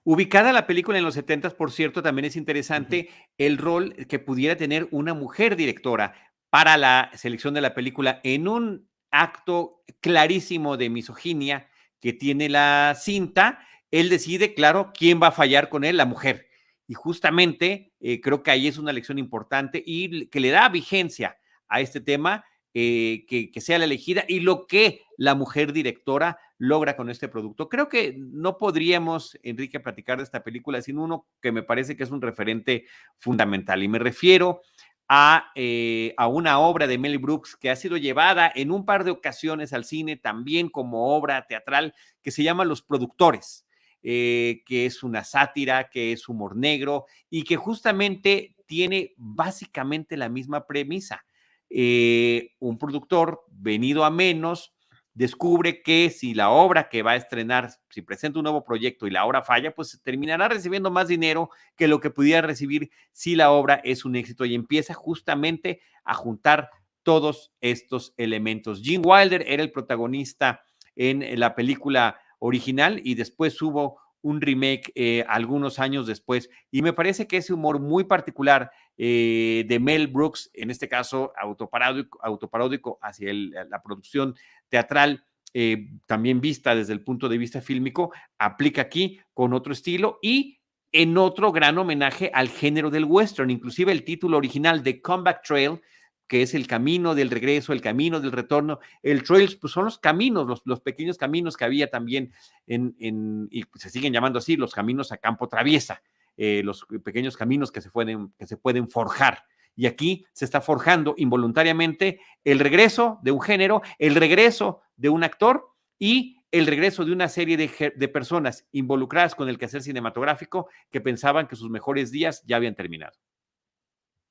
Ubicada 0.06 0.52
la 0.52 0.68
película 0.68 0.98
en 0.98 1.06
los 1.06 1.14
70, 1.14 1.52
por 1.52 1.72
cierto, 1.72 2.04
también 2.04 2.26
es 2.26 2.36
interesante 2.36 3.10
el 3.38 3.58
rol 3.58 3.96
que 4.08 4.20
pudiera 4.20 4.58
tener 4.58 4.88
una 4.92 5.14
mujer 5.14 5.56
directora 5.56 6.14
para 6.50 6.78
la 6.78 7.10
selección 7.14 7.54
de 7.54 7.62
la 7.62 7.74
película 7.74 8.20
en 8.24 8.48
un 8.48 8.90
acto 9.12 9.82
clarísimo 10.02 10.76
de 10.76 10.90
misoginia 10.90 11.70
que 12.02 12.12
tiene 12.12 12.50
la 12.50 12.96
cinta. 13.00 13.66
Él 13.92 14.10
decide, 14.10 14.54
claro, 14.54 14.92
quién 14.94 15.22
va 15.22 15.28
a 15.28 15.32
fallar 15.32 15.70
con 15.70 15.86
él, 15.86 15.96
la 15.96 16.06
mujer. 16.06 16.48
Y 16.94 16.96
justamente 16.96 17.92
eh, 18.00 18.22
creo 18.22 18.44
que 18.44 18.52
ahí 18.52 18.68
es 18.68 18.78
una 18.78 18.94
lección 18.94 19.18
importante 19.18 19.82
y 19.84 20.28
que 20.28 20.40
le 20.40 20.52
da 20.52 20.70
vigencia 20.70 21.40
a 21.68 21.82
este 21.82 22.02
tema, 22.02 22.46
eh, 22.76 23.26
que, 23.28 23.62
sea 23.62 23.80
la 23.80 23.86
elegida 23.86 24.26
y 24.28 24.42
lo 24.42 24.68
que 24.68 25.02
la 25.18 25.34
mujer 25.34 25.74
directora 25.74 26.38
logra 26.60 26.96
con 26.96 27.10
este 27.10 27.28
producto. 27.30 27.68
Creo 27.68 27.90
que 27.90 28.14
no 28.16 28.60
podríamos, 28.60 29.40
Enrique, 29.42 29.80
platicar 29.80 30.20
de 30.20 30.24
esta 30.26 30.44
película 30.44 30.84
sin 30.84 31.00
uno 31.00 31.26
que 31.42 31.52
me 31.52 31.64
parece 31.64 31.98
que 31.98 32.04
es 32.04 32.12
un 32.12 32.22
referente 32.22 32.86
fundamental. 33.18 33.82
Y 33.82 33.88
me 33.88 33.98
refiero 33.98 34.62
a, 35.10 35.52
eh, 35.56 36.14
a, 36.16 36.28
una 36.28 36.60
obra 36.60 36.86
de 36.86 37.00
Mel 37.00 37.18
Brooks 37.18 37.56
que 37.56 37.72
ha 37.72 37.76
sido 37.76 37.98
llevada 37.98 38.52
en 38.54 38.70
un 38.70 38.86
par 38.86 39.04
de 39.04 39.10
ocasiones 39.10 39.74
al 39.74 39.84
cine, 39.84 40.16
también 40.16 40.70
como 40.70 41.16
obra 41.18 41.48
teatral, 41.48 41.96
que 42.22 42.30
se 42.30 42.44
llama 42.44 42.66
Los 42.66 42.84
Productores, 42.84 43.66
eh, 44.04 44.62
que 44.66 44.86
es 44.86 45.02
una 45.02 45.24
sátira, 45.24 45.90
que 45.90 46.12
es 46.12 46.28
humor 46.28 46.58
negro 46.58 47.06
y 47.30 47.44
que 47.44 47.56
justamente 47.56 48.56
tiene 48.66 49.14
básicamente 49.16 50.18
la 50.18 50.30
misma 50.30 50.68
premisa. 50.68 51.26
Eh, 51.70 52.52
un 52.60 52.78
productor 52.78 53.42
venido 53.50 54.04
a 54.04 54.12
menos, 54.12 54.74
descubre 55.14 55.82
que 55.82 56.10
si 56.10 56.34
la 56.34 56.50
obra 56.50 56.90
que 56.90 57.02
va 57.02 57.12
a 57.12 57.16
estrenar, 57.16 57.70
si 57.90 58.02
presenta 58.02 58.40
un 58.40 58.44
nuevo 58.44 58.64
proyecto 58.64 59.08
y 59.08 59.12
la 59.12 59.26
obra 59.26 59.44
falla, 59.44 59.74
pues 59.74 60.00
terminará 60.04 60.50
recibiendo 60.50 60.92
más 60.92 61.08
dinero 61.08 61.50
que 61.78 61.88
lo 61.88 62.00
que 62.00 62.10
pudiera 62.10 62.46
recibir 62.46 62.92
si 63.12 63.36
la 63.36 63.52
obra 63.52 63.76
es 63.84 64.06
un 64.06 64.16
éxito 64.16 64.46
y 64.46 64.56
empieza 64.56 64.94
justamente 64.94 65.82
a 66.04 66.14
juntar 66.14 66.70
todos 67.04 67.54
estos 67.62 68.14
elementos. 68.18 68.82
Gene 68.84 69.04
Wilder 69.06 69.46
era 69.48 69.64
el 69.64 69.72
protagonista 69.72 70.64
en 70.96 71.40
la 71.40 71.56
película 71.56 72.20
original 72.44 73.00
y 73.04 73.16
después 73.16 73.60
hubo 73.62 74.00
un 74.22 74.42
remake 74.42 74.92
eh, 74.96 75.26
algunos 75.28 75.80
años 75.80 76.08
después. 76.08 76.50
Y 76.72 76.82
me 76.82 76.94
parece 76.94 77.28
que 77.28 77.38
ese 77.38 77.54
humor 77.54 77.80
muy 77.80 78.04
particular 78.04 78.72
eh, 78.98 79.66
de 79.68 79.80
Mel 79.80 80.08
Brooks, 80.08 80.50
en 80.54 80.70
este 80.70 80.88
caso 80.88 81.34
autoparódico, 81.38 82.20
autoparódico 82.22 83.00
hacia 83.02 83.34
la 83.34 83.82
producción 83.82 84.36
teatral, 84.70 85.26
eh, 85.54 85.90
también 86.06 86.42
vista 86.42 86.74
desde 86.74 86.94
el 86.94 87.04
punto 87.04 87.30
de 87.30 87.38
vista 87.38 87.62
fílmico, 87.62 88.12
aplica 88.38 88.82
aquí 88.82 89.20
con 89.34 89.54
otro 89.54 89.72
estilo 89.72 90.20
y 90.22 90.60
en 90.92 91.18
otro 91.18 91.52
gran 91.52 91.78
homenaje 91.78 92.32
al 92.34 92.50
género 92.50 92.90
del 92.90 93.06
western. 93.06 93.52
Inclusive 93.52 93.92
el 93.92 94.04
título 94.04 94.38
original 94.38 94.84
de 94.84 95.02
Comeback 95.02 95.44
Trail 95.44 95.82
que 96.28 96.42
es 96.42 96.54
el 96.54 96.68
camino 96.68 97.16
del 97.16 97.30
regreso, 97.30 97.74
el 97.74 97.82
camino 97.82 98.20
del 98.20 98.32
retorno. 98.32 98.80
El 99.02 99.24
trails 99.24 99.56
pues 99.56 99.74
son 99.74 99.86
los 99.86 100.00
caminos, 100.00 100.62
los, 100.66 100.82
pequeños 100.82 101.18
caminos 101.18 101.58
que 101.58 101.66
había 101.66 101.90
también 101.90 102.32
en, 102.68 103.48
y 103.52 103.64
se 103.76 103.90
siguen 103.90 104.14
llamando 104.14 104.40
así, 104.40 104.56
los 104.56 104.74
caminos 104.74 105.12
a 105.12 105.18
campo 105.18 105.48
traviesa, 105.48 106.02
eh, 106.38 106.62
los 106.64 106.86
pequeños 107.04 107.38
caminos 107.38 107.72
que 107.72 107.82
se, 107.82 107.90
pueden, 107.90 108.34
que 108.38 108.48
se 108.48 108.58
pueden 108.58 108.90
forjar. 108.90 109.44
Y 109.76 109.88
aquí 109.88 110.26
se 110.34 110.46
está 110.46 110.62
forjando 110.62 111.16
involuntariamente 111.18 112.20
el 112.44 112.60
regreso 112.60 113.20
de 113.24 113.32
un 113.32 113.42
género, 113.42 113.82
el 113.98 114.16
regreso 114.16 114.82
de 114.96 115.10
un 115.10 115.24
actor 115.24 115.68
y 115.98 116.38
el 116.52 116.68
regreso 116.68 117.04
de 117.04 117.12
una 117.12 117.28
serie 117.30 117.58
de, 117.58 117.94
de 117.96 118.08
personas 118.08 118.68
involucradas 118.72 119.34
con 119.34 119.50
el 119.50 119.58
quehacer 119.58 119.82
cinematográfico 119.82 120.70
que 120.92 121.02
pensaban 121.02 121.48
que 121.48 121.56
sus 121.56 121.72
mejores 121.72 122.12
días 122.12 122.44
ya 122.46 122.58
habían 122.58 122.76
terminado. 122.76 123.18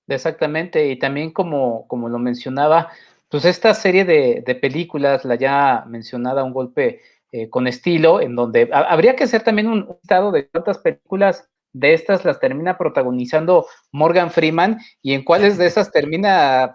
Exactamente, 0.08 0.88
y 0.88 0.98
también 0.98 1.32
como, 1.32 1.86
como 1.86 2.08
lo 2.08 2.18
mencionaba, 2.18 2.90
pues 3.28 3.44
esta 3.44 3.72
serie 3.72 4.04
de, 4.04 4.54
películas, 4.60 5.24
la 5.24 5.36
ya 5.36 5.84
mencionada 5.86 6.44
Un 6.44 6.52
golpe 6.52 7.00
eh, 7.30 7.48
con 7.48 7.66
estilo, 7.66 8.20
en 8.20 8.36
donde 8.36 8.68
habría 8.72 9.16
que 9.16 9.24
hacer 9.24 9.42
también 9.42 9.68
un, 9.68 9.96
estado 10.02 10.32
de 10.32 10.48
cuántas 10.48 10.78
películas 10.78 11.48
de 11.72 11.94
estas 11.94 12.24
las 12.24 12.38
termina 12.38 12.76
protagonizando 12.76 13.66
Morgan 13.92 14.30
Freeman 14.30 14.78
y 15.00 15.14
en 15.14 15.24
cuáles 15.24 15.56
de 15.56 15.66
esas 15.66 15.90
termina 15.90 16.74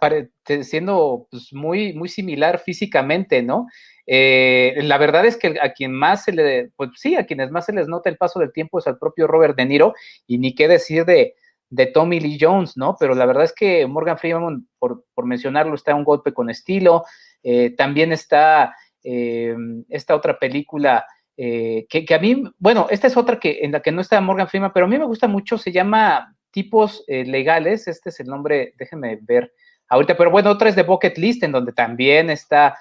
siendo 0.64 1.28
pues, 1.30 1.54
muy, 1.54 1.94
muy 1.94 2.10
similar 2.10 2.58
físicamente, 2.60 3.44
¿no? 3.44 3.68
Eh, 4.08 4.74
la 4.82 4.98
verdad 4.98 5.26
es 5.26 5.38
que 5.38 5.60
a 5.62 5.74
quien 5.74 5.92
más 5.92 6.24
se 6.24 6.32
le, 6.32 6.72
pues 6.76 6.90
sí, 6.96 7.16
a 7.16 7.26
quienes 7.26 7.52
más 7.52 7.66
se 7.66 7.74
les 7.74 7.88
nota 7.88 8.10
el 8.10 8.18
paso 8.18 8.40
del 8.40 8.54
tiempo 8.54 8.80
es 8.80 8.88
al 8.88 8.98
propio 8.98 9.28
Robert 9.28 9.56
De 9.56 9.66
Niro, 9.66 9.94
y 10.26 10.40
ni 10.40 10.56
qué 10.56 10.68
decir 10.68 11.06
de, 11.06 11.36
de 11.70 11.88
Tommy 11.88 12.20
Lee 12.20 12.38
Jones, 12.40 12.78
¿no? 12.78 12.96
Pero 13.00 13.16
la 13.16 13.26
verdad 13.26 13.44
es 13.44 13.54
que 13.54 13.86
Morgan 13.88 14.18
Freeman, 14.18 14.68
por, 14.80 15.04
mencionarlo, 15.24 15.76
está 15.76 15.96
un 15.96 16.04
golpe 16.04 16.34
con 16.34 16.50
estilo. 16.50 17.04
Eh, 17.44 17.72
también 17.72 18.12
está 18.12 18.76
eh, 19.04 19.56
esta 19.90 20.16
otra 20.16 20.40
película 20.40 21.06
eh, 21.36 21.86
que, 21.90 22.06
a 22.14 22.20
mí, 22.20 22.44
bueno, 22.58 22.88
esta 22.90 23.08
es 23.08 23.18
otra 23.18 23.40
que 23.40 23.60
en 23.62 23.72
la 23.72 23.82
que 23.82 23.92
no 23.92 24.02
está 24.02 24.20
Morgan 24.22 24.48
Freeman, 24.48 24.72
pero 24.74 24.86
a 24.86 24.90
mí 24.90 24.98
me 24.98 25.06
gusta 25.06 25.28
mucho, 25.28 25.58
se 25.58 25.72
llama 25.72 26.36
Tipos 26.52 27.04
Legales, 27.08 27.88
este 27.88 28.10
es 28.10 28.20
el 28.20 28.28
nombre, 28.28 28.74
déjenme 28.78 29.20
ver 29.22 29.54
ahorita, 29.90 30.18
pero 30.18 30.32
bueno, 30.32 30.50
otra 30.50 30.70
es 30.70 30.76
de 30.76 30.82
Bucket 30.82 31.16
List, 31.20 31.44
en 31.44 31.52
donde 31.52 31.74
también 31.74 32.32
está 32.32 32.76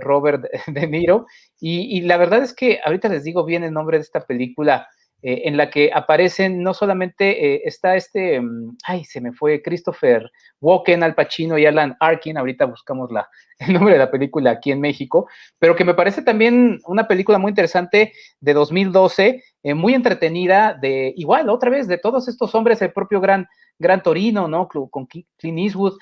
Robert 0.00 0.46
De 0.66 0.88
Niro, 0.88 1.26
y, 1.60 1.96
y 1.96 2.00
la 2.00 2.16
verdad 2.16 2.42
es 2.42 2.52
que 2.52 2.80
ahorita 2.84 3.08
les 3.08 3.22
digo 3.22 3.44
bien 3.44 3.62
el 3.62 3.72
nombre 3.72 3.98
de 3.98 4.02
esta 4.02 4.26
película, 4.26 4.88
eh, 5.22 5.48
en 5.48 5.56
la 5.56 5.70
que 5.70 5.90
aparecen 5.92 6.62
no 6.62 6.74
solamente 6.74 7.54
eh, 7.54 7.62
está 7.64 7.96
este, 7.96 8.38
mm, 8.38 8.76
ay, 8.84 9.02
se 9.04 9.22
me 9.22 9.32
fue 9.32 9.62
Christopher 9.62 10.30
Walken, 10.60 11.02
Al 11.02 11.14
Pacino 11.14 11.56
y 11.56 11.64
Alan 11.64 11.96
Arkin, 12.00 12.36
ahorita 12.36 12.66
buscamos 12.66 13.10
la, 13.10 13.26
el 13.58 13.72
nombre 13.72 13.94
de 13.94 13.98
la 13.98 14.10
película 14.10 14.50
aquí 14.50 14.72
en 14.72 14.80
México, 14.80 15.26
pero 15.58 15.74
que 15.74 15.84
me 15.84 15.94
parece 15.94 16.20
también 16.20 16.80
una 16.86 17.08
película 17.08 17.38
muy 17.38 17.48
interesante 17.48 18.12
de 18.40 18.52
2012, 18.52 19.42
eh, 19.62 19.74
muy 19.74 19.94
entretenida, 19.94 20.74
de 20.74 21.14
igual, 21.16 21.48
otra 21.48 21.70
vez, 21.70 21.88
de 21.88 21.96
todos 21.96 22.28
estos 22.28 22.54
hombres, 22.54 22.82
el 22.82 22.92
propio 22.92 23.18
Gran, 23.18 23.48
Gran 23.78 24.02
Torino, 24.02 24.48
¿no? 24.48 24.68
Con 24.68 25.06
Clint 25.06 25.58
Eastwood, 25.58 25.94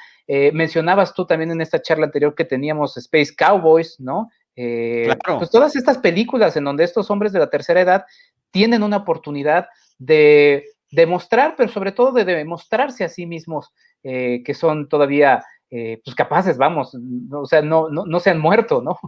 mencionabas 0.53 1.15
tú 1.15 1.27
también 1.27 1.51
en 1.51 1.61
esta 1.61 1.81
charla 1.81 2.07
anterior 2.07 2.35
que 2.35 2.45
teníamos 2.45 2.97
Space 2.97 3.35
Cowboys, 3.37 3.99
¿no? 3.99 4.29
Pues 4.55 5.51
todas 5.51 5.75
estas 5.77 5.99
películas 5.99 6.57
en 6.57 6.65
donde 6.65 6.85
estos 6.85 7.11
hombres 7.11 7.33
de 7.33 7.41
la 7.41 7.51
tercera 7.51 7.81
edad 7.81 8.05
tienen 8.51 8.83
una 8.83 8.99
oportunidad 8.99 9.67
de 9.99 10.65
demostrar, 10.91 11.55
pero 11.57 11.71
sobre 11.71 11.93
todo 11.93 12.13
de 12.13 12.25
demostrarse 12.25 13.05
a 13.05 13.09
sí 13.09 13.27
mismos 13.27 13.73
eh, 14.03 14.43
que 14.45 14.55
son 14.55 14.89
todavía 14.89 15.45
eh, 15.71 16.01
pues 16.05 16.15
capaces, 16.15 16.57
vamos, 16.57 16.97
o 17.33 17.47
sea, 17.47 17.63
no, 17.63 17.89
no, 17.89 18.07
no 18.07 18.21
se 18.21 18.31
han 18.31 18.39
muerto, 18.39 18.81
¿no? 18.81 18.99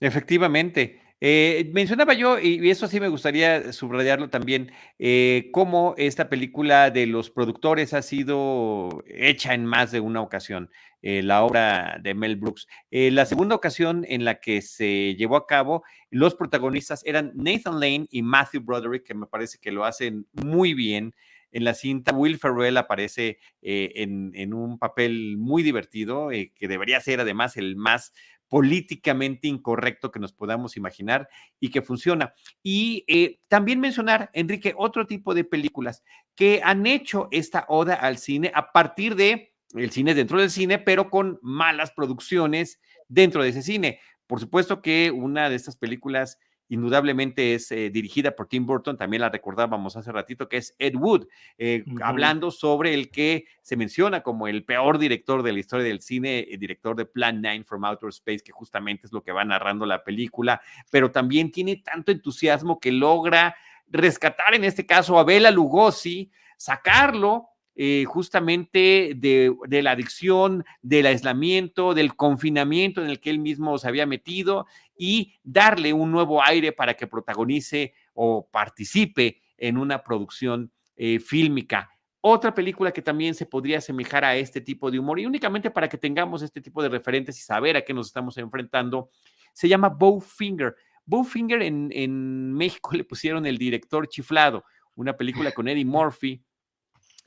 Efectivamente. 0.00 1.07
Eh, 1.20 1.70
mencionaba 1.74 2.14
yo, 2.14 2.38
y 2.38 2.70
eso 2.70 2.86
sí 2.86 3.00
me 3.00 3.08
gustaría 3.08 3.72
subrayarlo 3.72 4.30
también, 4.30 4.70
eh, 5.00 5.50
cómo 5.52 5.94
esta 5.98 6.28
película 6.28 6.90
de 6.90 7.06
los 7.06 7.30
productores 7.30 7.92
ha 7.92 8.02
sido 8.02 9.02
hecha 9.06 9.52
en 9.52 9.66
más 9.66 9.90
de 9.90 9.98
una 9.98 10.20
ocasión, 10.20 10.70
eh, 11.02 11.22
la 11.24 11.42
obra 11.42 11.98
de 12.00 12.14
Mel 12.14 12.36
Brooks. 12.36 12.68
la 12.90 13.26
segunda 13.26 13.56
ocasión 13.56 14.04
en 14.08 14.24
la 14.24 14.40
que 14.40 14.62
se 14.62 15.16
llevó 15.16 15.36
a 15.36 15.46
cabo, 15.48 15.82
los 16.10 16.36
protagonistas 16.36 17.02
eran 17.04 17.32
Nathan 17.34 17.80
Lane 17.80 18.06
y 18.10 18.22
Matthew 18.22 18.62
Broderick, 18.62 19.04
que 19.04 19.14
me 19.14 19.26
parece 19.26 19.58
que 19.58 19.72
lo 19.72 19.84
hacen 19.84 20.26
muy 20.32 20.74
bien. 20.74 21.14
En 21.50 21.64
la 21.64 21.72
cinta, 21.72 22.12
Will 22.12 22.38
Ferrell 22.38 22.76
aparece 22.76 23.38
en, 23.62 24.32
en, 24.34 24.52
un 24.52 24.78
papel 24.78 25.36
muy 25.38 25.62
divertido, 25.62 26.28
que 26.28 26.68
debería 26.68 27.00
ser 27.00 27.20
además 27.20 27.56
el 27.56 27.74
más 27.74 28.12
políticamente 28.48 29.48
incorrecto 29.48 30.10
que 30.10 30.20
nos 30.20 30.32
podamos 30.32 30.76
imaginar 30.76 31.28
y 31.60 31.70
que 31.70 31.82
funciona. 31.82 32.34
Y 32.62 33.04
eh, 33.06 33.40
también 33.48 33.80
mencionar, 33.80 34.30
Enrique, 34.32 34.74
otro 34.76 35.06
tipo 35.06 35.34
de 35.34 35.44
películas 35.44 36.02
que 36.34 36.60
han 36.64 36.86
hecho 36.86 37.28
esta 37.30 37.66
oda 37.68 37.94
al 37.94 38.18
cine 38.18 38.50
a 38.54 38.72
partir 38.72 39.14
de 39.14 39.52
el 39.74 39.90
cine 39.90 40.14
dentro 40.14 40.40
del 40.40 40.50
cine, 40.50 40.78
pero 40.78 41.10
con 41.10 41.38
malas 41.42 41.90
producciones 41.90 42.80
dentro 43.08 43.42
de 43.42 43.50
ese 43.50 43.62
cine. 43.62 44.00
Por 44.26 44.40
supuesto 44.40 44.80
que 44.82 45.10
una 45.10 45.50
de 45.50 45.56
estas 45.56 45.76
películas 45.76 46.38
indudablemente 46.68 47.54
es 47.54 47.70
eh, 47.72 47.90
dirigida 47.90 48.32
por 48.36 48.46
Tim 48.46 48.66
Burton, 48.66 48.96
también 48.96 49.22
la 49.22 49.28
recordábamos 49.30 49.96
hace 49.96 50.12
ratito, 50.12 50.48
que 50.48 50.58
es 50.58 50.74
Ed 50.78 50.94
Wood, 50.94 51.26
eh, 51.58 51.84
hablando 52.02 52.50
sobre 52.50 52.94
el 52.94 53.10
que 53.10 53.46
se 53.62 53.76
menciona 53.76 54.22
como 54.22 54.48
el 54.48 54.64
peor 54.64 54.98
director 54.98 55.42
de 55.42 55.52
la 55.52 55.58
historia 55.58 55.86
del 55.86 56.00
cine, 56.00 56.40
el 56.50 56.58
director 56.58 56.96
de 56.96 57.06
Plan 57.06 57.40
9 57.40 57.64
from 57.64 57.84
Outer 57.84 58.10
Space, 58.10 58.40
que 58.40 58.52
justamente 58.52 59.06
es 59.06 59.12
lo 59.12 59.22
que 59.22 59.32
va 59.32 59.44
narrando 59.44 59.86
la 59.86 60.04
película, 60.04 60.60
pero 60.90 61.10
también 61.10 61.50
tiene 61.50 61.76
tanto 61.76 62.12
entusiasmo 62.12 62.78
que 62.78 62.92
logra 62.92 63.56
rescatar 63.90 64.54
en 64.54 64.64
este 64.64 64.86
caso 64.86 65.18
a 65.18 65.24
Bela 65.24 65.50
Lugosi, 65.50 66.30
sacarlo 66.56 67.48
eh, 67.80 68.06
justamente 68.06 69.12
de, 69.14 69.54
la 69.82 69.92
adicción, 69.92 70.64
del 70.82 71.06
aislamiento, 71.06 71.94
del 71.94 72.16
confinamiento 72.16 73.00
en 73.00 73.08
el 73.08 73.20
que 73.20 73.30
él 73.30 73.38
mismo 73.38 73.78
se 73.78 73.86
había 73.86 74.04
metido 74.04 74.66
y 74.98 75.34
darle 75.44 75.92
un 75.92 76.10
nuevo 76.10 76.42
aire 76.42 76.72
para 76.72 76.94
que 76.94 77.06
protagonice 77.06 77.94
o 78.14 78.48
participe 78.50 79.40
en 79.56 79.78
una 79.78 80.02
producción 80.02 80.72
eh, 80.96 81.20
fílmica. 81.20 81.88
Otra 82.20 82.52
película 82.52 82.90
que 82.90 83.00
también 83.00 83.36
se 83.36 83.46
podría 83.46 83.78
asemejar 83.78 84.24
a 84.24 84.34
este 84.34 84.60
tipo 84.60 84.90
de 84.90 84.98
humor 84.98 85.20
y 85.20 85.26
únicamente 85.26 85.70
para 85.70 85.88
que 85.88 85.98
tengamos 85.98 86.42
este 86.42 86.60
tipo 86.60 86.82
de 86.82 86.88
referentes 86.88 87.38
y 87.38 87.42
saber 87.42 87.76
a 87.76 87.82
qué 87.82 87.94
nos 87.94 88.08
estamos 88.08 88.36
enfrentando, 88.38 89.08
se 89.52 89.68
llama 89.68 89.88
Bowfinger. 89.88 90.74
Bowfinger 91.06 91.62
en, 91.62 91.90
en 91.92 92.52
México 92.54 92.90
le 92.94 93.04
pusieron 93.04 93.46
el 93.46 93.56
director 93.56 94.08
chiflado, 94.08 94.64
una 94.96 95.16
película 95.16 95.52
con 95.52 95.68
Eddie 95.68 95.84
Murphy, 95.84 96.42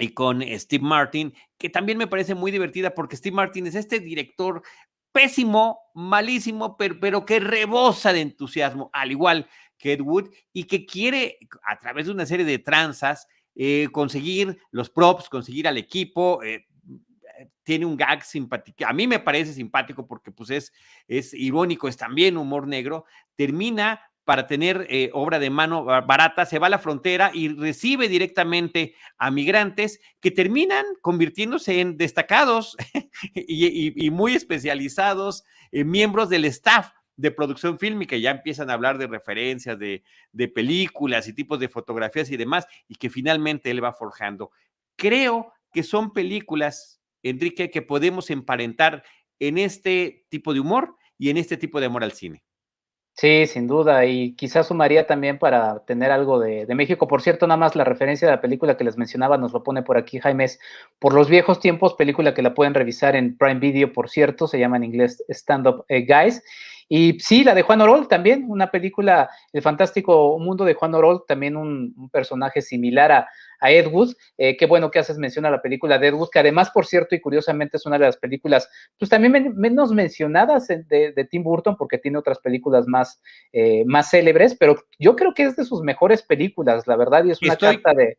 y 0.01 0.09
con 0.09 0.41
Steve 0.41 0.83
Martin, 0.83 1.33
que 1.57 1.69
también 1.69 1.97
me 1.97 2.07
parece 2.07 2.35
muy 2.35 2.51
divertida 2.51 2.93
porque 2.93 3.15
Steve 3.15 3.35
Martin 3.35 3.67
es 3.67 3.75
este 3.75 3.99
director 3.99 4.63
pésimo, 5.11 5.79
malísimo, 5.93 6.77
pero, 6.77 7.25
que 7.25 7.39
rebosa 7.39 8.13
de 8.13 8.21
entusiasmo, 8.21 8.89
al 8.93 9.11
igual 9.11 9.47
que 9.77 9.93
Ed 9.93 10.01
Wood, 10.01 10.29
y 10.53 10.65
que 10.65 10.85
quiere, 10.85 11.37
a 11.65 11.77
través 11.77 12.05
de 12.05 12.13
una 12.13 12.25
serie 12.25 12.45
de 12.45 12.59
tranzas, 12.59 13.27
eh, 13.55 13.89
conseguir 13.91 14.57
los 14.71 14.89
props, 14.89 15.29
conseguir 15.29 15.67
al 15.67 15.77
equipo. 15.77 16.41
Eh, 16.43 16.65
tiene 17.63 17.85
un 17.85 17.97
gag 17.97 18.23
simpático, 18.23 18.85
a 18.85 18.93
mí 18.93 19.07
me 19.07 19.19
parece 19.19 19.53
simpático 19.53 20.05
porque 20.05 20.31
pues 20.31 20.49
es, 20.49 20.73
es 21.07 21.33
irónico, 21.33 21.87
es 21.87 21.97
también 21.97 22.37
humor 22.37 22.67
negro, 22.67 23.05
termina 23.35 24.01
para 24.23 24.47
tener 24.47 24.87
eh, 24.89 25.09
obra 25.13 25.39
de 25.39 25.49
mano 25.49 25.83
barata, 25.83 26.45
se 26.45 26.59
va 26.59 26.67
a 26.67 26.69
la 26.69 26.79
frontera 26.79 27.31
y 27.33 27.49
recibe 27.49 28.07
directamente 28.07 28.95
a 29.17 29.31
migrantes 29.31 29.99
que 30.19 30.31
terminan 30.31 30.85
convirtiéndose 31.01 31.79
en 31.79 31.97
destacados 31.97 32.77
y, 33.33 34.09
muy 34.11 34.35
especializados 34.35 35.43
eh, 35.71 35.83
miembros 35.83 36.29
del 36.29 36.45
staff 36.45 36.91
de 37.17 37.31
producción 37.31 37.77
fílmica, 37.77 38.17
ya 38.17 38.31
empiezan 38.31 38.69
a 38.69 38.73
hablar 38.73 38.97
de 38.97 39.07
referencias, 39.07 39.77
de, 39.77 40.03
de 40.31 40.47
películas 40.47 41.27
y 41.27 41.33
tipos 41.33 41.59
de 41.59 41.69
fotografías 41.69 42.31
y 42.31 42.37
demás, 42.37 42.65
y 42.87 42.95
que 42.95 43.09
finalmente 43.09 43.69
él 43.69 43.83
va 43.83 43.93
forjando. 43.93 44.51
Creo 44.95 45.53
que 45.71 45.83
son 45.83 46.13
películas 46.13 47.01
Enrique, 47.23 47.69
que 47.69 47.81
podemos 47.81 48.29
emparentar 48.29 49.03
en 49.39 49.57
este 49.57 50.25
tipo 50.29 50.53
de 50.53 50.59
humor 50.59 50.95
y 51.17 51.29
en 51.29 51.37
este 51.37 51.57
tipo 51.57 51.79
de 51.79 51.85
amor 51.87 52.03
al 52.03 52.13
cine. 52.13 52.43
Sí, 53.13 53.45
sin 53.45 53.67
duda, 53.67 54.05
y 54.05 54.33
quizás 54.35 54.67
sumaría 54.67 55.05
también 55.05 55.37
para 55.37 55.83
tener 55.85 56.11
algo 56.11 56.39
de, 56.39 56.65
México. 56.73 57.07
Por 57.07 57.21
cierto, 57.21 57.45
nada 57.45 57.57
más 57.57 57.75
la 57.75 57.83
referencia 57.83 58.27
de 58.27 58.33
la 58.33 58.41
película 58.41 58.77
que 58.77 58.83
les 58.83 58.97
mencionaba 58.97 59.37
nos 59.37 59.51
lo 59.53 59.63
pone 59.63 59.83
por 59.83 59.97
aquí 59.97 60.19
Jaime, 60.19 60.47
Por 60.97 61.13
los 61.13 61.29
viejos 61.29 61.59
tiempos, 61.59 61.93
película 61.93 62.33
que 62.33 62.41
la 62.41 62.53
pueden 62.55 62.73
revisar 62.73 63.15
en 63.15 63.37
Prime 63.37 63.59
Video, 63.59 63.93
por 63.93 64.09
cierto, 64.09 64.47
se 64.47 64.59
llama 64.59 64.77
en 64.77 64.85
inglés 64.85 65.23
Stand 65.29 65.67
Up 65.67 65.85
eh, 65.87 66.05
Guys. 66.07 66.41
Y 66.93 67.17
sí, 67.21 67.45
la 67.45 67.55
de 67.55 67.61
Juan 67.61 67.79
Orol 67.79 68.09
también, 68.09 68.43
una 68.49 68.69
película, 68.69 69.29
El 69.53 69.61
Fantástico 69.61 70.37
Mundo 70.37 70.65
de 70.65 70.73
Juan 70.73 70.93
Orol, 70.93 71.23
también 71.25 71.55
un, 71.55 72.09
personaje 72.11 72.61
similar 72.61 73.13
a, 73.13 73.29
a 73.61 73.71
Ed 73.71 73.87
Wood. 73.87 74.13
Eh, 74.37 74.57
qué 74.57 74.65
bueno 74.65 74.91
que 74.91 74.99
haces 74.99 75.17
mención 75.17 75.45
a 75.45 75.49
la 75.49 75.61
película 75.61 75.97
de 75.97 76.09
Ed 76.09 76.15
Wood, 76.15 76.27
que 76.33 76.39
además, 76.39 76.69
por 76.69 76.85
cierto, 76.85 77.15
y 77.15 77.21
curiosamente 77.21 77.77
es 77.77 77.85
una 77.85 77.97
de 77.97 78.07
las 78.07 78.17
películas, 78.17 78.69
pues 78.99 79.07
también 79.07 79.53
menos 79.55 79.93
mencionadas 79.93 80.67
de, 80.67 81.27
Tim 81.31 81.43
Burton, 81.43 81.77
porque 81.77 81.97
tiene 81.97 82.17
otras 82.17 82.39
películas 82.39 82.85
más, 82.87 83.21
eh, 83.53 83.85
más 83.85 84.09
célebres, 84.09 84.57
pero 84.59 84.75
yo 84.99 85.15
creo 85.15 85.33
que 85.33 85.43
es 85.43 85.55
de 85.55 85.63
sus 85.63 85.81
mejores 85.83 86.23
películas, 86.23 86.87
la 86.87 86.97
verdad, 86.97 87.23
y 87.23 87.31
es 87.31 87.41
una 87.41 87.55
carta 87.55 87.93
de... 87.93 88.17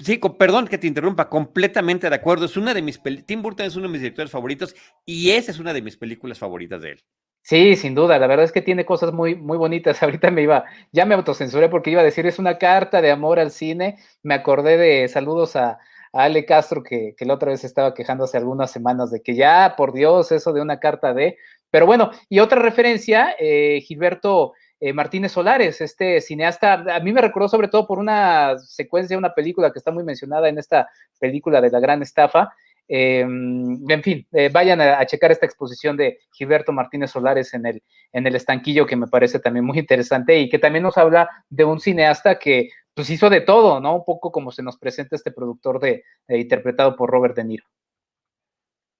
sí, 0.00 0.20
perdón 0.38 0.68
que 0.68 0.76
te 0.76 0.86
interrumpa, 0.86 1.30
completamente 1.30 2.10
de 2.10 2.14
acuerdo. 2.14 2.44
Es 2.44 2.58
una 2.58 2.74
de 2.74 2.82
mis 2.82 3.00
Tim 3.24 3.40
Burton 3.40 3.64
es 3.64 3.76
uno 3.76 3.86
de 3.86 3.92
mis 3.92 4.02
directores 4.02 4.30
favoritos 4.30 4.76
y 5.06 5.30
esa 5.30 5.50
es 5.50 5.58
una 5.58 5.72
de 5.72 5.80
mis 5.80 5.96
películas 5.96 6.38
favoritas 6.38 6.82
de 6.82 6.90
él. 6.90 7.02
Sí, 7.42 7.74
sin 7.74 7.94
duda, 7.94 8.18
la 8.20 8.28
verdad 8.28 8.44
es 8.44 8.52
que 8.52 8.62
tiene 8.62 8.84
cosas 8.86 9.12
muy, 9.12 9.34
muy 9.34 9.58
bonitas. 9.58 10.02
Ahorita 10.02 10.30
me 10.30 10.42
iba, 10.42 10.64
ya 10.92 11.04
me 11.04 11.14
autocensuré 11.14 11.68
porque 11.68 11.90
iba 11.90 12.00
a 12.00 12.04
decir, 12.04 12.26
es 12.26 12.38
una 12.38 12.58
carta 12.58 13.02
de 13.02 13.10
amor 13.10 13.38
al 13.38 13.50
cine. 13.50 13.98
Me 14.22 14.34
acordé 14.34 14.76
de 14.76 15.08
saludos 15.08 15.56
a, 15.56 15.78
Ale 16.12 16.44
Castro, 16.44 16.82
que, 16.82 17.14
la 17.20 17.34
otra 17.34 17.50
vez 17.50 17.64
estaba 17.64 17.94
quejando 17.94 18.24
hace 18.24 18.36
algunas 18.36 18.70
semanas 18.70 19.10
de 19.10 19.22
que 19.22 19.34
ya, 19.34 19.74
por 19.76 19.92
Dios, 19.92 20.30
eso 20.30 20.52
de 20.52 20.60
una 20.60 20.78
carta 20.78 21.14
de. 21.14 21.38
Pero 21.70 21.86
bueno, 21.86 22.10
y 22.28 22.40
otra 22.40 22.60
referencia, 22.60 23.34
eh, 23.38 23.80
Gilberto 23.80 24.52
eh, 24.78 24.92
Martínez 24.92 25.32
Solares, 25.32 25.80
este 25.80 26.20
cineasta, 26.20 26.74
a 26.74 27.00
mí 27.00 27.12
me 27.12 27.22
recordó 27.22 27.48
sobre 27.48 27.68
todo 27.68 27.86
por 27.86 27.98
una 27.98 28.58
secuencia, 28.58 29.16
una 29.16 29.32
película 29.32 29.72
que 29.72 29.78
está 29.78 29.90
muy 29.90 30.04
mencionada 30.04 30.48
en 30.48 30.58
esta 30.58 30.90
película 31.18 31.60
de 31.60 31.70
la 31.70 31.80
gran 31.80 32.02
estafa, 32.02 32.52
Em, 32.88 33.78
en 33.88 34.02
fin, 34.02 34.26
eh, 34.32 34.50
vayan 34.52 34.80
a, 34.80 35.04
checar 35.06 35.30
esta 35.32 35.46
exposición 35.46 35.96
de 35.96 36.18
Gilberto 36.32 36.72
Martínez 36.72 37.10
Solares 37.10 37.54
en 37.54 37.66
el, 37.66 37.82
en 38.12 38.26
el 38.26 38.34
estanquillo, 38.34 38.86
que 38.86 38.96
me 38.96 39.06
parece 39.06 39.38
también 39.38 39.64
muy 39.64 39.78
interesante 39.78 40.38
y 40.38 40.48
que 40.48 40.58
también 40.58 40.82
nos 40.82 40.98
habla 40.98 41.28
de 41.48 41.64
un 41.64 41.80
cineasta 41.80 42.38
que 42.38 42.70
pues 42.94 43.08
hizo 43.10 43.30
de 43.30 43.40
todo, 43.40 43.80
¿no? 43.80 43.96
Un 43.96 44.04
poco 44.04 44.30
como 44.30 44.52
se 44.52 44.62
nos 44.62 44.76
presenta 44.76 45.16
este 45.16 45.32
productor 45.32 45.80
de, 45.80 46.04
interpretado 46.28 46.94
por 46.96 47.10
Robert 47.10 47.36
De 47.36 47.44
Niro. 47.44 47.64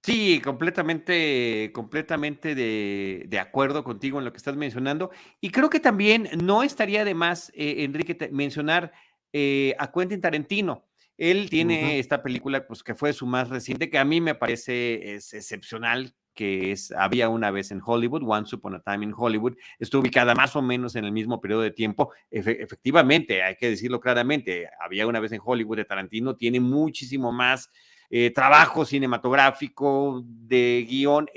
Sí, 0.03 0.41
completamente, 0.43 1.71
completamente 1.73 2.55
de, 2.55 3.39
acuerdo 3.39 3.83
contigo 3.83 4.19
en 4.19 4.25
lo 4.25 4.31
que 4.31 4.37
estás 4.37 4.57
mencionando. 4.57 5.11
Y 5.39 5.51
creo 5.51 5.69
que 5.69 5.79
también 5.79 6.29
no 6.43 6.63
estaría 6.63 7.05
de 7.05 7.13
más, 7.13 7.51
eh, 7.55 7.83
Enrique, 7.83 8.29
mencionar 8.31 8.91
eh, 9.31 9.75
a 9.79 9.91
Quentin 9.91 10.19
Tarantino. 10.19 10.85
Él 11.17 11.49
tiene 11.49 11.99
esta 11.99 12.23
película, 12.23 12.65
pues 12.65 12.83
que 12.83 12.95
fue 12.95 13.13
su 13.13 13.25
más 13.25 13.49
reciente, 13.49 13.89
que 13.89 13.99
a 13.99 14.05
mí 14.05 14.19
me 14.19 14.35
parece 14.35 15.15
es 15.15 15.33
excepcional, 15.33 16.15
que 16.33 16.71
es 16.71 16.91
Había 16.91 17.29
una 17.29 17.51
vez 17.51 17.71
en 17.71 17.81
Hollywood, 17.85 18.23
Once 18.25 18.55
Upon 18.55 18.75
a 18.75 18.79
Time 18.81 19.05
in 19.05 19.13
Hollywood, 19.15 19.55
está 19.77 19.99
ubicada 19.99 20.33
más 20.33 20.55
o 20.55 20.61
menos 20.61 20.95
en 20.95 21.05
el 21.05 21.11
mismo 21.11 21.39
periodo 21.39 21.61
de 21.61 21.71
tiempo. 21.71 22.11
efectivamente, 22.31 23.43
hay 23.43 23.55
que 23.55 23.69
decirlo 23.69 23.99
claramente, 23.99 24.67
Había 24.83 25.07
una 25.07 25.19
vez 25.19 25.31
en 25.31 25.41
Hollywood 25.43 25.77
de 25.77 25.85
Tarantino 25.85 26.35
tiene 26.35 26.59
muchísimo 26.59 27.31
más 27.31 27.69
eh, 28.09 28.31
trabajo 28.31 28.85
cinematográfico, 28.85 30.21
de 30.25 30.85
guion. 30.87 31.27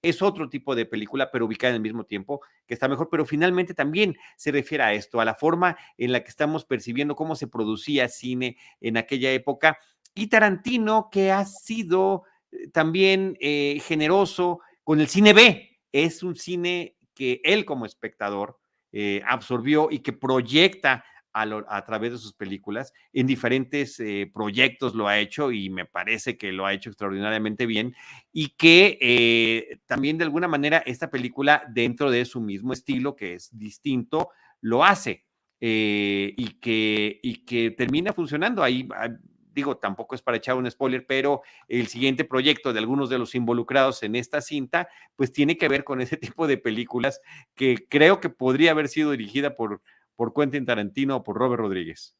Es 0.00 0.22
otro 0.22 0.48
tipo 0.48 0.74
de 0.74 0.86
película, 0.86 1.30
pero 1.30 1.46
ubicada 1.46 1.70
en 1.70 1.76
el 1.76 1.82
mismo 1.82 2.04
tiempo, 2.04 2.40
que 2.66 2.74
está 2.74 2.88
mejor, 2.88 3.08
pero 3.10 3.24
finalmente 3.24 3.74
también 3.74 4.16
se 4.36 4.52
refiere 4.52 4.84
a 4.84 4.92
esto, 4.92 5.20
a 5.20 5.24
la 5.24 5.34
forma 5.34 5.76
en 5.98 6.12
la 6.12 6.22
que 6.22 6.30
estamos 6.30 6.64
percibiendo 6.64 7.14
cómo 7.14 7.36
se 7.36 7.48
producía 7.48 8.08
cine 8.08 8.56
en 8.80 8.96
aquella 8.96 9.32
época. 9.32 9.78
Y 10.14 10.26
Tarantino, 10.26 11.08
que 11.10 11.32
ha 11.32 11.44
sido 11.44 12.24
eh, 12.50 12.68
también 12.68 13.36
eh, 13.40 13.80
generoso 13.84 14.60
con 14.84 15.00
el 15.00 15.08
cine 15.08 15.32
B, 15.32 15.80
es 15.92 16.22
un 16.22 16.36
cine 16.36 16.96
que 17.14 17.40
él 17.44 17.64
como 17.64 17.86
espectador 17.86 18.58
eh, 18.92 19.22
absorbió 19.26 19.88
y 19.90 20.00
que 20.00 20.12
proyecta 20.12 21.04
a, 21.32 21.84
través 21.84 22.12
de 22.12 22.18
sus 22.18 22.32
películas. 22.34 22.92
En 23.12 23.26
diferentes 23.26 23.98
eh, 24.00 24.30
proyectos 24.32 24.94
lo 24.94 25.08
ha 25.08 25.18
hecho 25.18 25.52
y 25.52 25.70
me 25.70 25.84
parece 25.84 26.36
que 26.36 26.52
lo 26.52 26.66
ha 26.66 26.72
hecho 26.72 26.90
extraordinariamente 26.90 27.66
bien 27.66 27.94
y 28.32 28.50
que 28.50 28.98
eh, 29.00 29.78
también 29.86 30.18
de 30.18 30.24
alguna 30.24 30.48
manera 30.48 30.78
esta 30.84 31.10
película 31.10 31.64
dentro 31.68 32.10
de 32.10 32.24
su 32.24 32.40
mismo 32.40 32.72
estilo, 32.72 33.16
que 33.16 33.34
es 33.34 33.56
distinto, 33.56 34.30
lo 34.60 34.84
hace 34.84 35.24
eh, 35.60 36.34
y, 36.36 36.60
que, 36.60 37.20
y 37.22 37.44
que 37.44 37.70
termina 37.70 38.12
funcionando. 38.12 38.62
Ahí 38.62 38.88
ah, 38.94 39.08
digo, 39.54 39.76
tampoco 39.76 40.14
es 40.14 40.22
para 40.22 40.36
echar 40.36 40.56
un 40.56 40.70
spoiler, 40.70 41.06
pero 41.06 41.42
el 41.68 41.86
siguiente 41.86 42.24
proyecto 42.24 42.72
de 42.72 42.78
algunos 42.78 43.10
de 43.10 43.18
los 43.18 43.34
involucrados 43.34 44.02
en 44.02 44.16
esta 44.16 44.40
cinta, 44.40 44.88
pues 45.16 45.32
tiene 45.32 45.56
que 45.56 45.68
ver 45.68 45.84
con 45.84 46.00
ese 46.00 46.16
tipo 46.18 46.46
de 46.46 46.58
películas 46.58 47.20
que 47.54 47.86
creo 47.88 48.20
que 48.20 48.28
podría 48.28 48.72
haber 48.72 48.88
sido 48.88 49.10
dirigida 49.10 49.54
por 49.56 49.82
por 50.22 50.32
Quentin 50.32 50.64
Tarantino 50.64 51.16
o 51.16 51.24
por 51.24 51.36
Robert 51.36 51.62
Rodríguez. 51.62 52.14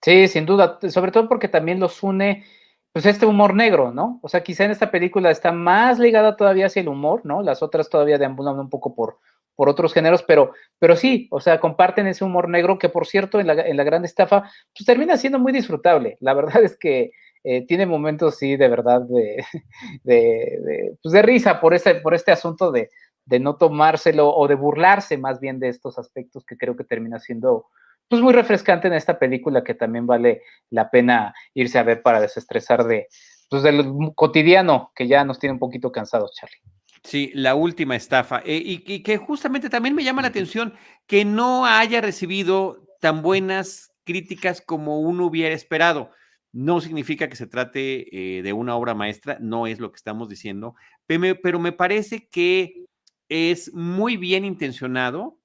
Sí, 0.00 0.28
sin 0.28 0.46
duda, 0.46 0.78
sobre 0.90 1.10
todo 1.10 1.28
porque 1.28 1.48
también 1.48 1.80
los 1.80 2.00
une, 2.04 2.44
pues 2.92 3.04
este 3.04 3.26
humor 3.26 3.52
negro, 3.52 3.90
¿no? 3.90 4.20
O 4.22 4.28
sea, 4.28 4.44
quizá 4.44 4.64
en 4.64 4.70
esta 4.70 4.92
película 4.92 5.28
está 5.28 5.50
más 5.50 5.98
ligada 5.98 6.36
todavía 6.36 6.66
hacia 6.66 6.82
el 6.82 6.88
humor, 6.88 7.22
¿no? 7.24 7.42
Las 7.42 7.60
otras 7.60 7.90
todavía 7.90 8.16
deambulan 8.16 8.60
un 8.60 8.70
poco 8.70 8.94
por, 8.94 9.18
por 9.56 9.68
otros 9.68 9.92
géneros, 9.92 10.22
pero, 10.22 10.52
pero 10.78 10.94
sí, 10.94 11.26
o 11.32 11.40
sea, 11.40 11.58
comparten 11.58 12.06
ese 12.06 12.22
humor 12.22 12.48
negro 12.48 12.78
que, 12.78 12.88
por 12.88 13.08
cierto, 13.08 13.40
en 13.40 13.48
la, 13.48 13.54
en 13.54 13.76
la 13.76 13.82
gran 13.82 14.04
estafa, 14.04 14.42
pues 14.72 14.86
termina 14.86 15.16
siendo 15.16 15.40
muy 15.40 15.50
disfrutable. 15.50 16.18
La 16.20 16.34
verdad 16.34 16.62
es 16.62 16.78
que 16.78 17.10
eh, 17.42 17.66
tiene 17.66 17.86
momentos, 17.86 18.38
sí, 18.38 18.56
de 18.56 18.68
verdad, 18.68 19.00
de, 19.00 19.44
de, 20.04 20.96
pues 21.02 21.12
de 21.12 21.22
risa 21.22 21.60
por 21.60 21.74
este, 21.74 21.96
por 21.96 22.14
este 22.14 22.30
asunto 22.30 22.70
de, 22.70 22.88
de 23.24 23.40
no 23.40 23.56
tomárselo 23.56 24.34
o 24.34 24.48
de 24.48 24.54
burlarse 24.54 25.16
más 25.18 25.40
bien 25.40 25.58
de 25.58 25.68
estos 25.68 25.98
aspectos 25.98 26.44
que 26.44 26.56
creo 26.56 26.76
que 26.76 26.84
termina 26.84 27.18
siendo 27.18 27.66
pues 28.08 28.20
muy 28.20 28.32
refrescante 28.32 28.88
en 28.88 28.94
esta 28.94 29.18
película 29.18 29.64
que 29.64 29.74
también 29.74 30.06
vale 30.06 30.42
la 30.70 30.90
pena 30.90 31.34
irse 31.54 31.78
a 31.78 31.82
ver 31.82 32.02
para 32.02 32.20
desestresar 32.20 32.84
de 32.84 33.08
pues 33.48 33.62
del 33.62 33.84
cotidiano 34.14 34.92
que 34.94 35.06
ya 35.06 35.24
nos 35.24 35.38
tiene 35.38 35.54
un 35.54 35.58
poquito 35.58 35.92
cansados, 35.92 36.32
Charlie. 36.34 36.60
Sí, 37.04 37.30
la 37.34 37.54
última 37.54 37.96
estafa. 37.96 38.40
Eh, 38.46 38.62
y, 38.64 38.82
y, 38.86 39.02
que 39.02 39.18
justamente 39.18 39.68
también 39.68 39.94
me 39.94 40.04
llama 40.04 40.22
la 40.22 40.28
atención 40.28 40.74
que 41.06 41.24
no 41.24 41.66
haya 41.66 42.00
recibido 42.00 42.86
tan 43.00 43.20
buenas 43.20 43.92
críticas 44.04 44.60
como 44.60 45.00
uno 45.00 45.26
hubiera 45.26 45.54
esperado. 45.54 46.10
No 46.52 46.80
significa 46.80 47.28
que 47.28 47.36
se 47.36 47.46
trate 47.46 48.38
eh, 48.38 48.42
de 48.42 48.52
una 48.52 48.76
obra 48.76 48.94
maestra, 48.94 49.38
no 49.40 49.66
es 49.66 49.80
lo 49.80 49.90
que 49.90 49.96
estamos 49.96 50.28
diciendo, 50.28 50.74
pero 51.06 51.58
me 51.58 51.72
parece 51.72 52.28
que 52.28 52.81
es 53.32 53.72
muy 53.72 54.18
bien 54.18 54.44
intencionado 54.44 55.40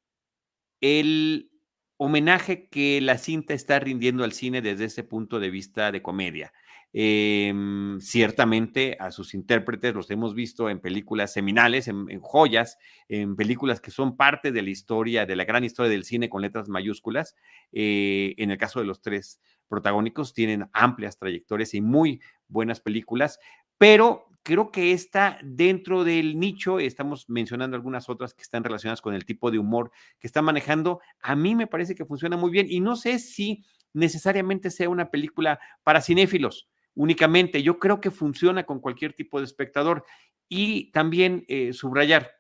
el 0.82 1.50
homenaje 1.96 2.68
que 2.68 3.00
la 3.00 3.18
cinta 3.18 3.54
está 3.54 3.80
rindiendo 3.80 4.26
al 4.26 4.34
cine 4.34 4.62
desde 4.62 4.86
ese 4.86 5.06
punto 5.06 5.40
de 5.40 5.50
vista 5.50 5.94
de 5.94 6.02
comedia. 6.02 6.52
Em, 6.92 8.00
ciertamente 8.02 8.98
a 9.00 9.12
sus 9.12 9.34
intérpretes 9.34 9.94
los 9.94 10.12
hemos 10.12 10.36
visto 10.36 10.70
en 10.70 10.82
películas 10.82 11.32
seminales, 11.32 11.88
en, 11.88 12.20
joyas, 12.20 12.78
en 13.08 13.38
películas 13.38 13.80
que 13.80 13.92
son 13.92 14.18
parte 14.18 14.52
de 14.52 14.64
la 14.64 14.70
historia, 14.70 15.26
de 15.26 15.38
la 15.38 15.46
gran 15.46 15.64
historia 15.64 15.90
del 15.90 16.04
cine 16.04 16.28
con 16.28 16.42
letras 16.42 16.68
mayúsculas. 16.68 17.36
Eh, 17.72 18.36
en 18.38 18.52
el 18.52 18.58
caso 18.58 18.82
de 18.82 18.86
los 18.86 19.02
tres 19.02 19.40
protagónicos, 19.70 20.34
tienen 20.34 20.70
amplias 20.74 21.18
trayectorias 21.18 21.74
y 21.74 21.80
muy 21.80 22.20
buenas 22.50 22.82
películas, 22.82 23.40
pero 23.78 24.28
creo 24.44 24.72
que 24.72 24.94
está 24.94 25.40
dentro 25.44 26.04
del 26.04 26.40
nicho, 26.40 26.80
estamos 26.80 27.30
mencionando 27.30 27.76
algunas 27.76 28.08
otras 28.08 28.34
que 28.34 28.44
están 28.44 28.64
relacionadas 28.64 29.02
con 29.02 29.14
el 29.14 29.26
tipo 29.26 29.52
de 29.52 29.60
humor 29.60 29.92
que 30.20 30.28
está 30.28 30.42
manejando, 30.42 31.02
a 31.22 31.36
mí 31.36 31.54
me 31.54 31.68
parece 31.68 31.96
que 31.96 32.06
funciona 32.06 32.38
muy 32.38 32.50
bien 32.50 32.68
y 32.70 32.80
no 32.80 32.96
sé 32.96 33.20
si 33.20 33.66
necesariamente 33.94 34.72
sea 34.72 34.90
una 34.90 35.10
película 35.10 35.60
para 35.84 36.02
cinéfilos 36.02 36.70
únicamente, 36.98 37.62
yo 37.62 37.78
creo 37.78 38.02
que 38.02 38.10
funciona 38.10 38.64
con 38.66 38.80
cualquier 38.80 39.14
tipo 39.14 39.40
de 39.40 39.46
espectador 39.46 40.04
y 40.50 40.92
también 40.92 41.46
eh, 41.48 41.74
subrayar 41.74 42.32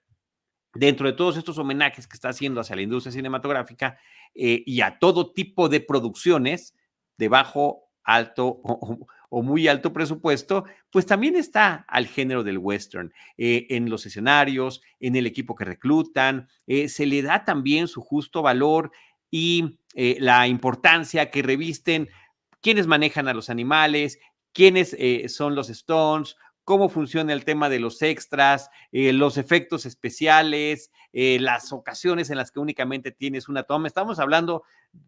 dentro 0.73 1.07
de 1.07 1.13
todos 1.13 1.37
estos 1.37 1.57
homenajes 1.57 2.07
que 2.07 2.15
está 2.15 2.29
haciendo 2.29 2.61
hacia 2.61 2.75
la 2.75 2.81
industria 2.81 3.11
cinematográfica 3.11 3.99
eh, 4.33 4.63
y 4.65 4.81
a 4.81 4.97
todo 4.97 5.31
tipo 5.31 5.69
de 5.69 5.81
producciones 5.81 6.75
de 7.17 7.27
bajo, 7.27 7.89
alto 8.03 8.47
o, 8.63 9.07
o 9.29 9.41
muy 9.41 9.67
alto 9.67 9.93
presupuesto, 9.93 10.65
pues 10.91 11.05
también 11.05 11.35
está 11.35 11.85
al 11.87 12.07
género 12.07 12.43
del 12.43 12.57
western, 12.57 13.13
eh, 13.37 13.67
en 13.69 13.89
los 13.89 14.05
escenarios, 14.05 14.81
en 14.99 15.15
el 15.15 15.25
equipo 15.25 15.55
que 15.55 15.65
reclutan, 15.65 16.47
eh, 16.65 16.87
se 16.87 17.05
le 17.05 17.21
da 17.21 17.43
también 17.43 17.87
su 17.87 18.01
justo 18.01 18.41
valor 18.41 18.91
y 19.29 19.79
eh, 19.93 20.17
la 20.19 20.47
importancia 20.47 21.29
que 21.29 21.41
revisten 21.41 22.09
quienes 22.61 22.87
manejan 22.87 23.27
a 23.27 23.33
los 23.33 23.49
animales, 23.49 24.19
quiénes 24.53 24.95
son 25.31 25.53
los 25.53 25.69
Stones, 25.69 26.35
cómo 26.63 26.89
funciona 26.89 27.31
el 27.31 27.45
tema 27.45 27.69
de 27.69 27.79
los 27.79 28.01
extras, 28.01 28.71
los 28.91 29.37
efectos 29.37 29.85
especiales, 29.85 30.91
eh, 31.13 31.39
las 31.39 31.71
ocasiones 31.71 32.29
en 32.29 32.37
las 32.37 32.51
que 32.51 32.59
únicamente 32.59 33.11
tienes 33.11 33.49
una 33.49 33.63
toma. 33.63 33.87
Estamos 33.87 34.19
hablando, 34.19 34.63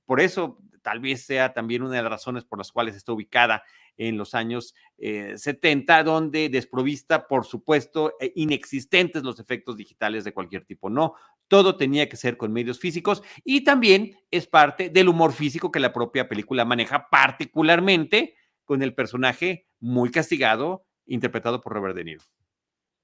por 0.05 0.21
eso 0.21 0.57
tal 0.81 0.99
vez 0.99 1.25
sea 1.25 1.53
también 1.53 1.83
una 1.83 1.95
de 1.95 2.01
las 2.01 2.11
razones 2.11 2.43
por 2.43 2.57
las 2.57 2.71
cuales 2.71 2.95
está 2.95 3.13
ubicada 3.13 3.63
en 3.97 4.17
los 4.17 4.33
años 4.33 4.73
70, 4.97 6.03
donde 6.03 6.49
desprovista, 6.49 7.27
por 7.27 7.45
supuesto, 7.45 8.13
inexistentes 8.35 9.23
los 9.23 9.39
efectos 9.39 9.75
digitales 9.77 10.23
de 10.23 10.33
cualquier 10.33 10.65
tipo. 10.65 10.89
No, 10.89 11.15
todo 11.47 11.75
tenía 11.75 12.07
que 12.07 12.15
ser 12.15 12.37
con 12.37 12.53
medios 12.53 12.79
físicos 12.79 13.21
y 13.43 13.63
también 13.63 14.15
es 14.31 14.47
parte 14.47 14.89
del 14.89 15.09
humor 15.09 15.33
físico 15.33 15.71
que 15.71 15.79
la 15.79 15.91
propia 15.91 16.29
película 16.29 16.63
maneja, 16.63 17.09
particularmente 17.09 18.35
con 18.63 18.81
el 18.83 18.93
personaje 18.93 19.67
muy 19.79 20.11
castigado, 20.11 20.85
interpretado 21.05 21.59
por 21.59 21.73
Robert 21.73 21.95
De 21.95 22.03
Niro. 22.05 22.23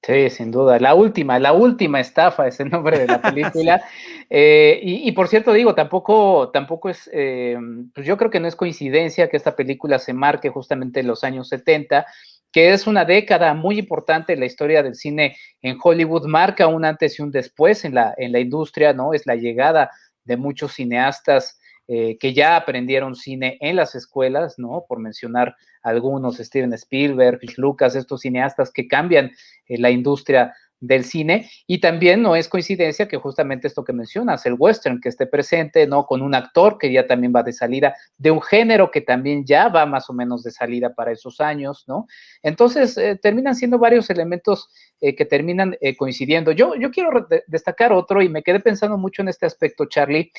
Sí, 0.06 0.30
sin 0.30 0.52
duda. 0.52 0.78
La 0.80 0.94
última, 0.94 1.39
la 1.39 1.52
última 1.52 2.00
estafa 2.00 2.48
es 2.48 2.60
el 2.60 2.70
nombre 2.70 3.00
de 3.00 3.08
la 3.08 3.20
película. 3.22 3.84
Eh, 4.30 4.80
y, 4.84 5.12
por 5.13 5.28
cierto, 5.28 5.52
digo, 5.52 5.74
tampoco, 5.74 6.52
tampoco 6.52 6.89
es, 6.89 7.10
eh, 7.12 7.58
pues 7.91 8.06
yo 8.06 8.15
creo 8.15 8.30
que 8.30 8.39
no 8.39 8.48
es 8.48 8.56
coincidencia 8.56 9.30
que 9.30 9.38
esta 9.38 9.56
película 9.56 9.98
se 9.98 10.13
marque 10.13 10.50
justamente 10.50 11.00
en 11.00 11.08
los 11.08 11.24
años 11.24 11.50
70, 11.50 12.06
que 12.52 12.74
es 12.74 12.86
una 12.86 13.04
década 13.04 13.56
muy 13.56 13.80
importante 13.80 14.34
en 14.34 14.41
la 14.41 14.46
historia 14.46 14.84
del 14.84 14.94
cine 14.94 15.38
en 15.63 15.80
Hollywood, 15.82 16.28
marca 16.28 16.68
un 16.68 16.86
antes 16.86 17.18
y 17.18 17.24
un 17.24 17.32
después 17.32 17.84
en 17.84 17.96
la, 17.96 18.13
en 18.18 18.32
la 18.32 18.39
industria, 18.39 18.94
¿no? 18.94 19.12
Es 19.15 19.26
la 19.26 19.36
llegada 19.36 19.89
de 20.24 20.38
muchos 20.38 20.74
cineastas 20.74 21.60
eh, 21.88 22.17
que 22.17 22.34
ya 22.34 22.56
aprendieron 22.56 23.15
cine 23.15 23.60
en 23.62 23.76
las 23.76 23.93
escuelas, 23.93 24.58
¿no? 24.58 24.86
Por 24.89 25.00
mencionar 25.00 25.56
algunos, 25.84 26.38
Steven 26.38 26.74
Spielberg, 26.74 27.39
Lucas, 27.58 27.95
estos 27.95 28.21
cineastas 28.21 28.71
que 28.71 28.88
cambian 28.88 29.32
eh, 29.67 29.78
la 29.78 29.91
industria 29.91 30.56
del 30.80 31.04
cine 31.04 31.48
y 31.67 31.80
también 31.80 32.24
no 32.24 32.36
es 32.36 32.50
coincidencia 32.50 33.08
que 33.08 33.17
justamente 33.17 33.67
esto 33.67 33.84
que 33.84 33.93
mencionas, 33.93 34.48
el 34.48 34.56
western 34.58 35.00
que 35.00 35.10
esté 35.10 35.28
presente, 35.28 35.86
¿no? 35.86 36.08
Con 36.08 36.24
un 36.24 36.34
actor 36.34 36.80
que 36.80 36.91
ya 36.91 37.06
también 37.06 37.32
va 37.36 37.43
de 37.43 37.54
salida, 37.54 37.93
de 38.17 38.32
un 38.32 38.41
género 38.41 38.89
que 38.89 39.02
también 39.02 39.45
ya 39.45 39.69
va 39.69 39.86
más 39.86 40.10
o 40.10 40.13
menos 40.13 40.41
de 40.41 40.50
salida 40.50 40.95
para 40.95 41.12
esos 41.12 41.39
años, 41.39 41.84
¿no? 41.88 42.08
Entonces, 42.41 42.98
eh, 42.98 43.15
terminan 43.21 43.54
siendo 43.54 43.78
varios 43.78 44.10
elementos 44.10 44.69
que 45.00 45.26
terminan 45.26 45.78
coincidiendo. 45.98 46.52
Yo, 46.52 46.74
yo 46.76 46.89
quiero 46.89 47.28
destacar 47.45 47.91
otro 47.91 48.24
y 48.24 48.30
me 48.30 48.41
quedé 48.41 48.60
pensando 48.60 48.98
mucho 48.98 49.21
en 49.21 49.28
este 49.28 49.45
aspecto, 49.45 49.86
Charlie, 49.86 50.32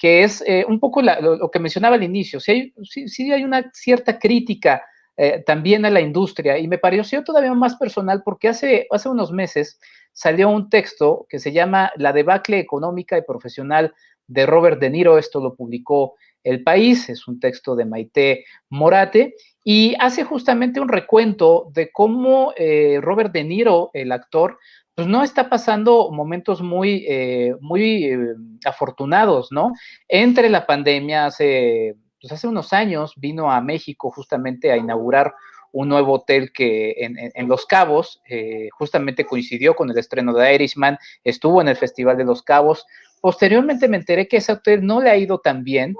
que 0.00 0.22
es 0.22 0.42
eh, 0.46 0.64
un 0.66 0.80
poco 0.80 1.02
lo, 1.02 1.50
que 1.50 1.58
mencionaba 1.58 1.96
al 1.96 2.02
inicio. 2.02 2.40
Sí 2.40 2.72
hay, 3.18 3.32
hay 3.32 3.44
una 3.44 3.70
cierta 3.74 4.18
crítica 4.18 4.82
eh, 5.14 5.42
también 5.44 5.84
a 5.84 5.90
la 5.90 6.00
industria 6.00 6.56
y 6.56 6.66
me 6.68 6.78
pareció 6.78 7.22
todavía 7.22 7.52
más 7.52 7.76
personal 7.76 8.22
porque 8.24 8.48
hace, 8.48 8.86
hace 8.90 9.10
unos 9.10 9.30
meses 9.30 9.78
salió 10.12 10.48
un 10.48 10.70
texto 10.70 11.26
que 11.28 11.38
se 11.38 11.52
llama 11.52 11.92
La 11.96 12.14
debacle 12.14 12.58
económica 12.58 13.18
y 13.18 13.22
profesional 13.22 13.92
de 14.26 14.46
Robert 14.46 14.80
De 14.80 14.88
Niro. 14.88 15.18
Esto 15.18 15.38
lo 15.38 15.54
publicó 15.54 16.14
El 16.42 16.62
País, 16.62 17.10
es 17.10 17.28
un 17.28 17.38
texto 17.38 17.76
de 17.76 17.84
Maite 17.84 18.46
Morate 18.70 19.34
y 19.62 19.94
hace 20.00 20.24
justamente 20.24 20.80
un 20.80 20.88
recuento 20.88 21.68
de 21.74 21.92
cómo 21.92 22.54
eh, 22.56 23.00
Robert 23.02 23.34
De 23.34 23.44
Niro, 23.44 23.90
el 23.92 24.12
actor, 24.12 24.56
pues 25.00 25.08
no 25.08 25.22
está 25.22 25.48
pasando 25.48 26.10
momentos 26.10 26.60
muy, 26.60 27.06
eh, 27.08 27.56
muy 27.62 28.04
eh, 28.04 28.18
afortunados, 28.66 29.50
¿no? 29.50 29.72
Entre 30.06 30.50
la 30.50 30.66
pandemia, 30.66 31.24
hace, 31.24 31.96
pues 32.20 32.30
hace 32.34 32.46
unos 32.46 32.74
años 32.74 33.14
vino 33.16 33.50
a 33.50 33.62
México 33.62 34.10
justamente 34.10 34.70
a 34.70 34.76
inaugurar 34.76 35.32
un 35.72 35.88
nuevo 35.88 36.14
hotel 36.14 36.52
que 36.52 36.94
en, 36.98 37.48
Los 37.48 37.66
Cabos, 37.66 38.20
eh, 38.28 38.68
justamente 38.72 39.24
coincidió 39.24 39.74
con 39.74 39.90
el 39.90 39.98
estreno 39.98 40.32
de 40.32 40.54
Irishman, 40.54 40.98
estuvo 41.24 41.60
en 41.60 41.68
el 41.68 41.76
Festival 41.76 42.16
de 42.16 42.24
Los 42.24 42.42
Cabos. 42.42 42.86
Posteriormente 43.20 43.86
me 43.86 43.98
enteré 43.98 44.28
que 44.28 44.38
ese 44.38 44.52
hotel 44.52 44.84
no 44.84 45.02
le 45.02 45.10
ha 45.10 45.16
ido 45.16 45.40
tan 45.40 45.62
bien, 45.62 45.94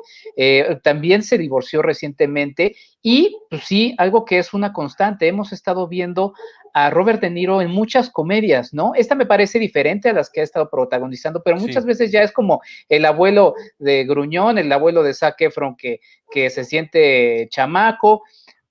también 0.82 1.22
se 1.22 1.36
divorció 1.36 1.82
recientemente 1.82 2.76
y 3.02 3.36
pues 3.50 3.64
sí, 3.64 3.94
algo 3.98 4.24
que 4.24 4.38
es 4.38 4.54
una 4.54 4.72
constante, 4.72 5.28
hemos 5.28 5.52
estado 5.52 5.86
viendo 5.86 6.32
a 6.72 6.90
Robert 6.90 7.20
De 7.20 7.30
Niro 7.30 7.62
en 7.62 7.70
muchas 7.70 8.10
comedias, 8.10 8.72
¿no? 8.72 8.92
Esta 8.94 9.14
me 9.14 9.26
parece 9.26 9.58
diferente 9.58 10.08
a 10.08 10.12
las 10.12 10.30
que 10.30 10.40
ha 10.40 10.44
estado 10.44 10.70
protagonizando, 10.70 11.42
pero 11.42 11.56
muchas 11.56 11.84
veces 11.84 12.12
ya 12.12 12.22
es 12.22 12.32
como 12.32 12.60
el 12.88 13.04
abuelo 13.04 13.54
de 13.78 14.04
Gruñón, 14.04 14.58
el 14.58 14.70
abuelo 14.72 15.02
de 15.02 15.14
Zac 15.14 15.40
Efron 15.40 15.76
que, 15.76 16.00
que 16.30 16.50
se 16.50 16.64
siente 16.64 17.48
chamaco. 17.50 18.22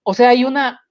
O 0.04 0.14
sea, 0.14 0.30
hay 0.30 0.46
una, 0.46 0.82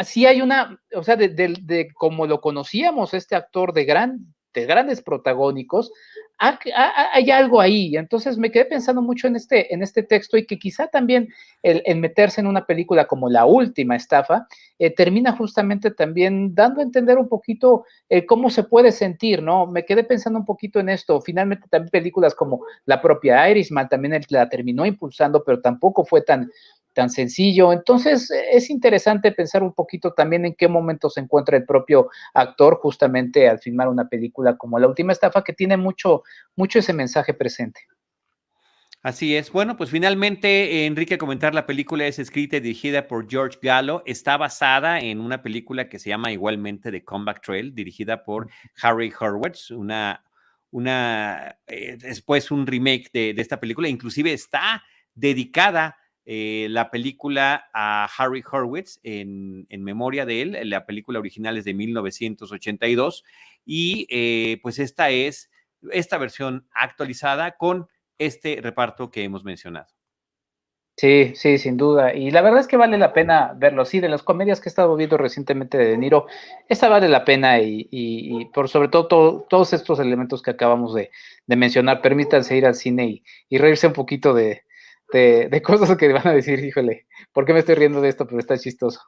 así 0.00 0.24
hay 0.24 0.40
una, 0.40 0.80
o 0.94 1.02
sea, 1.02 1.16
de, 1.16 1.28
de 1.28 1.92
como 1.92 2.26
lo 2.26 2.40
conocíamos, 2.40 3.12
este 3.12 3.36
actor 3.36 3.74
de 3.74 3.84
gran 3.84 4.34
de 4.54 4.66
grandes 4.66 5.02
protagónicos, 5.02 5.92
hay 6.38 7.30
algo 7.30 7.60
ahí. 7.60 7.96
Entonces 7.96 8.38
me 8.38 8.50
quedé 8.50 8.64
pensando 8.64 9.02
mucho 9.02 9.26
en 9.26 9.36
este, 9.36 9.72
en 9.74 9.82
este 9.82 10.02
texto 10.02 10.38
y 10.38 10.46
que 10.46 10.58
quizá 10.58 10.86
también 10.86 11.28
el, 11.62 11.82
meterse 11.96 12.40
en 12.40 12.46
una 12.46 12.64
película 12.64 13.06
como 13.06 13.28
La 13.28 13.44
Última 13.44 13.94
Estafa 13.94 14.46
eh, 14.78 14.94
termina 14.94 15.32
justamente 15.32 15.90
también 15.90 16.54
dando 16.54 16.80
a 16.80 16.84
entender 16.84 17.18
un 17.18 17.28
poquito 17.28 17.84
eh, 18.08 18.24
cómo 18.24 18.48
se 18.48 18.64
puede 18.64 18.90
sentir, 18.90 19.42
¿no? 19.42 19.66
Me 19.66 19.84
quedé 19.84 20.02
pensando 20.02 20.38
un 20.38 20.46
poquito 20.46 20.80
en 20.80 20.88
esto. 20.88 21.20
Finalmente 21.20 21.68
también 21.68 21.90
películas 21.90 22.34
como 22.34 22.64
la 22.86 23.02
propia 23.02 23.50
Irishman 23.50 23.90
también 23.90 24.18
la 24.30 24.48
terminó 24.48 24.86
impulsando, 24.86 25.44
pero 25.44 25.60
tampoco 25.60 26.06
fue 26.06 26.22
tan, 26.22 26.50
tan 26.92 27.10
sencillo. 27.10 27.72
Entonces, 27.72 28.30
es 28.30 28.70
interesante 28.70 29.32
pensar 29.32 29.62
un 29.62 29.72
poquito 29.72 30.12
también 30.12 30.44
en 30.44 30.54
qué 30.54 30.68
momento 30.68 31.08
se 31.10 31.20
encuentra 31.20 31.56
el 31.56 31.64
propio 31.64 32.10
actor 32.34 32.78
justamente 32.80 33.48
al 33.48 33.58
filmar 33.58 33.88
una 33.88 34.08
película 34.08 34.56
como 34.56 34.78
La 34.78 34.88
Última 34.88 35.12
Estafa, 35.12 35.42
que 35.44 35.52
tiene 35.52 35.76
mucho, 35.76 36.22
mucho 36.56 36.78
ese 36.78 36.92
mensaje 36.92 37.34
presente. 37.34 37.80
Así 39.02 39.34
es. 39.34 39.50
Bueno, 39.50 39.78
pues 39.78 39.88
finalmente, 39.88 40.84
Enrique, 40.84 41.16
comentar 41.16 41.54
la 41.54 41.64
película 41.64 42.06
es 42.06 42.18
escrita 42.18 42.58
y 42.58 42.60
dirigida 42.60 43.08
por 43.08 43.30
George 43.30 43.58
Gallo. 43.62 44.02
Está 44.04 44.36
basada 44.36 45.00
en 45.00 45.20
una 45.20 45.42
película 45.42 45.88
que 45.88 45.98
se 45.98 46.10
llama 46.10 46.32
igualmente 46.32 46.90
The 46.90 47.02
Comeback 47.02 47.40
Trail, 47.40 47.74
dirigida 47.74 48.22
por 48.22 48.50
Harry 48.82 49.10
Hurwitz, 49.18 49.70
una, 49.70 50.22
una 50.70 51.56
eh, 51.66 51.96
después 51.98 52.50
un 52.50 52.66
remake 52.66 53.08
de, 53.10 53.32
de 53.32 53.40
esta 53.40 53.58
película. 53.58 53.88
Inclusive 53.88 54.34
está 54.34 54.82
dedicada 55.14 55.96
eh, 56.32 56.68
la 56.70 56.92
película 56.92 57.68
a 57.74 58.08
Harry 58.16 58.40
Hurwitz 58.40 59.00
en, 59.02 59.66
memoria 59.68 60.24
de 60.24 60.42
él. 60.42 60.70
La 60.70 60.86
película 60.86 61.18
original 61.18 61.58
es 61.58 61.64
de 61.64 61.74
1982 61.74 63.24
y 63.66 64.06
eh, 64.10 64.60
pues 64.62 64.78
esta 64.78 65.10
es 65.10 65.50
esta 65.90 66.18
versión 66.18 66.68
actualizada 66.70 67.56
con 67.56 67.88
este 68.18 68.60
reparto 68.62 69.10
que 69.10 69.24
hemos 69.24 69.42
mencionado. 69.42 69.88
Sí, 70.96 71.32
sí, 71.34 71.58
sin 71.58 71.76
duda. 71.76 72.14
Y 72.14 72.30
la 72.30 72.42
verdad 72.42 72.60
es 72.60 72.68
que 72.68 72.76
vale 72.76 72.96
la 72.96 73.12
pena 73.12 73.52
verlo. 73.56 73.84
Sí, 73.84 73.98
de 73.98 74.08
las 74.08 74.22
comedias 74.22 74.60
que 74.60 74.68
he 74.68 74.70
estado 74.70 74.94
viendo 74.94 75.16
recientemente 75.16 75.78
de 75.78 75.86
De 75.86 75.98
Niro, 75.98 76.26
esta 76.68 76.88
vale 76.88 77.08
la 77.08 77.24
pena 77.24 77.58
y, 77.60 78.48
por 78.54 78.68
sobre 78.68 78.86
todo, 78.86 79.08
todos 79.48 79.72
estos 79.72 79.98
elementos 79.98 80.42
que 80.42 80.52
acabamos 80.52 80.94
de, 80.94 81.10
mencionar, 81.48 82.02
permítanse 82.02 82.56
ir 82.56 82.66
al 82.66 82.76
cine 82.76 83.24
y 83.48 83.58
reírse 83.58 83.88
un 83.88 83.94
poquito 83.94 84.32
de, 84.32 84.62
de, 85.12 85.62
cosas 85.62 85.96
que 85.96 86.12
van 86.12 86.26
a 86.26 86.32
decir, 86.32 86.58
híjole, 86.64 87.06
¿por 87.32 87.44
qué 87.44 87.52
me 87.52 87.60
estoy 87.60 87.74
riendo 87.74 88.00
de 88.00 88.08
esto? 88.08 88.26
Pero 88.26 88.38
está 88.38 88.58
chistoso. 88.58 89.00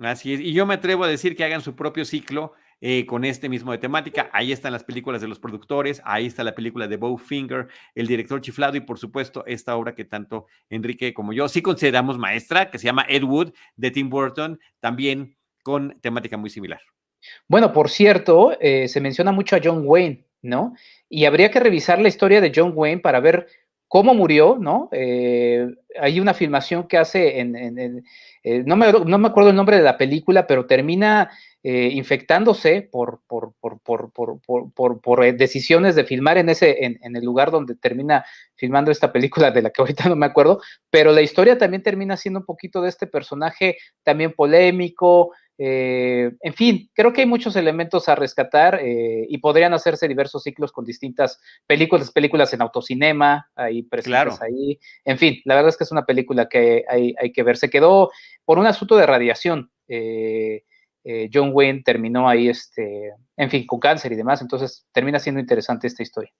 Así 0.00 0.34
es, 0.34 0.40
y 0.40 0.52
yo 0.52 0.66
me 0.66 0.74
atrevo 0.74 1.04
a 1.04 1.08
decir 1.08 1.36
que 1.36 1.44
hagan 1.44 1.60
su 1.60 1.76
propio 1.76 2.04
ciclo 2.04 2.52
eh, 2.80 3.06
con 3.06 3.24
este 3.24 3.48
mismo 3.48 3.70
de 3.70 3.78
temática. 3.78 4.28
Ahí 4.32 4.50
están 4.50 4.72
las 4.72 4.82
películas 4.82 5.20
de 5.20 5.28
los 5.28 5.38
productores, 5.38 6.02
ahí 6.04 6.26
está 6.26 6.42
la 6.42 6.54
película 6.54 6.88
de 6.88 6.96
Bowfinger, 6.96 7.68
el 7.94 8.06
director 8.06 8.40
chiflado 8.40 8.76
y 8.76 8.80
por 8.80 8.98
supuesto 8.98 9.44
esta 9.46 9.76
obra 9.76 9.94
que 9.94 10.04
tanto 10.04 10.46
Enrique 10.68 11.14
como 11.14 11.32
yo 11.32 11.48
sí 11.48 11.62
consideramos 11.62 12.18
maestra, 12.18 12.70
que 12.70 12.78
se 12.78 12.86
llama 12.86 13.06
Ed 13.08 13.22
Wood 13.22 13.52
de 13.76 13.90
Tim 13.92 14.10
Burton, 14.10 14.58
también 14.80 15.36
con 15.62 15.98
temática 16.00 16.36
muy 16.36 16.50
similar. 16.50 16.80
Bueno, 17.48 17.72
por 17.72 17.88
cierto, 17.88 18.56
eh, 18.60 18.88
se 18.88 19.00
menciona 19.00 19.32
mucho 19.32 19.56
a 19.56 19.60
John 19.62 19.82
Wayne, 19.84 20.26
¿no? 20.42 20.74
Y 21.08 21.24
habría 21.24 21.50
que 21.50 21.60
revisar 21.60 22.00
la 22.00 22.08
historia 22.08 22.40
de 22.40 22.52
John 22.54 22.72
Wayne 22.74 23.00
para 23.00 23.20
ver 23.20 23.46
cómo 23.94 24.12
murió, 24.12 24.56
¿no? 24.58 24.88
Eh, 24.90 25.68
hay 26.00 26.18
una 26.18 26.34
filmación 26.34 26.88
que 26.88 26.98
hace 26.98 27.38
en, 27.38 27.54
eh, 28.42 28.64
no, 28.66 28.74
me, 28.74 28.90
no, 28.90 29.18
me, 29.18 29.28
acuerdo 29.28 29.50
el 29.50 29.56
nombre 29.56 29.76
de 29.76 29.84
la 29.84 29.96
película, 29.96 30.48
pero 30.48 30.66
termina 30.66 31.30
eh, 31.62 31.90
infectándose 31.92 32.82
por, 32.82 33.20
por, 33.28 33.52
por, 33.54 34.10
por, 35.00 35.36
decisiones 35.36 35.94
de 35.94 36.02
filmar 36.02 36.38
en, 36.38 36.48
ese, 36.48 36.84
en, 36.84 37.14
el 37.14 37.24
lugar 37.24 37.52
donde 37.52 37.76
termina 37.76 38.24
filmando 38.56 38.90
esta 38.90 39.12
película 39.12 39.52
de 39.52 39.62
la 39.62 39.70
que 39.70 39.80
ahorita 39.80 40.08
no 40.08 40.16
me 40.16 40.26
acuerdo, 40.26 40.60
pero 40.90 41.12
la 41.12 41.22
historia 41.22 41.56
también 41.56 41.84
termina 41.84 42.16
siendo 42.16 42.40
un 42.40 42.46
poquito 42.46 42.82
de 42.82 42.88
este 42.88 43.06
personaje 43.06 43.76
también 44.02 44.32
polémico, 44.32 45.30
eh, 45.56 46.32
en 46.40 46.54
fin, 46.54 46.90
creo 46.94 47.12
que 47.12 47.20
hay 47.20 47.26
muchos 47.26 47.54
elementos 47.54 48.08
a 48.08 48.14
rescatar 48.14 48.80
eh, 48.82 49.26
y 49.28 49.38
podrían 49.38 49.72
hacerse 49.72 50.08
diversos 50.08 50.42
ciclos 50.42 50.72
con 50.72 50.84
distintas 50.84 51.40
películas, 51.66 52.10
películas 52.10 52.52
en 52.52 52.62
autocinema, 52.62 53.50
ahí 53.54 53.82
presentes 53.82 54.40
ahí. 54.42 54.78
En 55.04 55.18
fin, 55.18 55.40
la 55.44 55.54
verdad 55.54 55.68
es 55.68 55.76
que 55.76 55.84
es 55.84 55.92
una 55.92 56.04
película 56.04 56.48
que 56.48 56.84
hay, 56.88 57.32
que 57.32 57.42
ver. 57.42 57.56
Se 57.56 57.70
quedó 57.70 58.10
por 58.44 58.58
un 58.58 58.66
asunto 58.66 58.96
de 58.96 59.06
radiación. 59.06 59.70
Eh, 59.88 60.64
eh, 61.04 61.30
John 61.32 61.50
Wayne 61.52 61.82
terminó 61.84 62.28
ahí, 62.28 62.48
este, 62.48 63.12
en 63.36 63.50
fin, 63.50 63.66
con 63.66 63.78
cáncer 63.78 64.12
y 64.12 64.16
demás, 64.16 64.40
entonces 64.40 64.86
termina 64.90 65.18
siendo 65.18 65.40
interesante 65.40 65.86
esta 65.86 66.02
historia. 66.02 66.32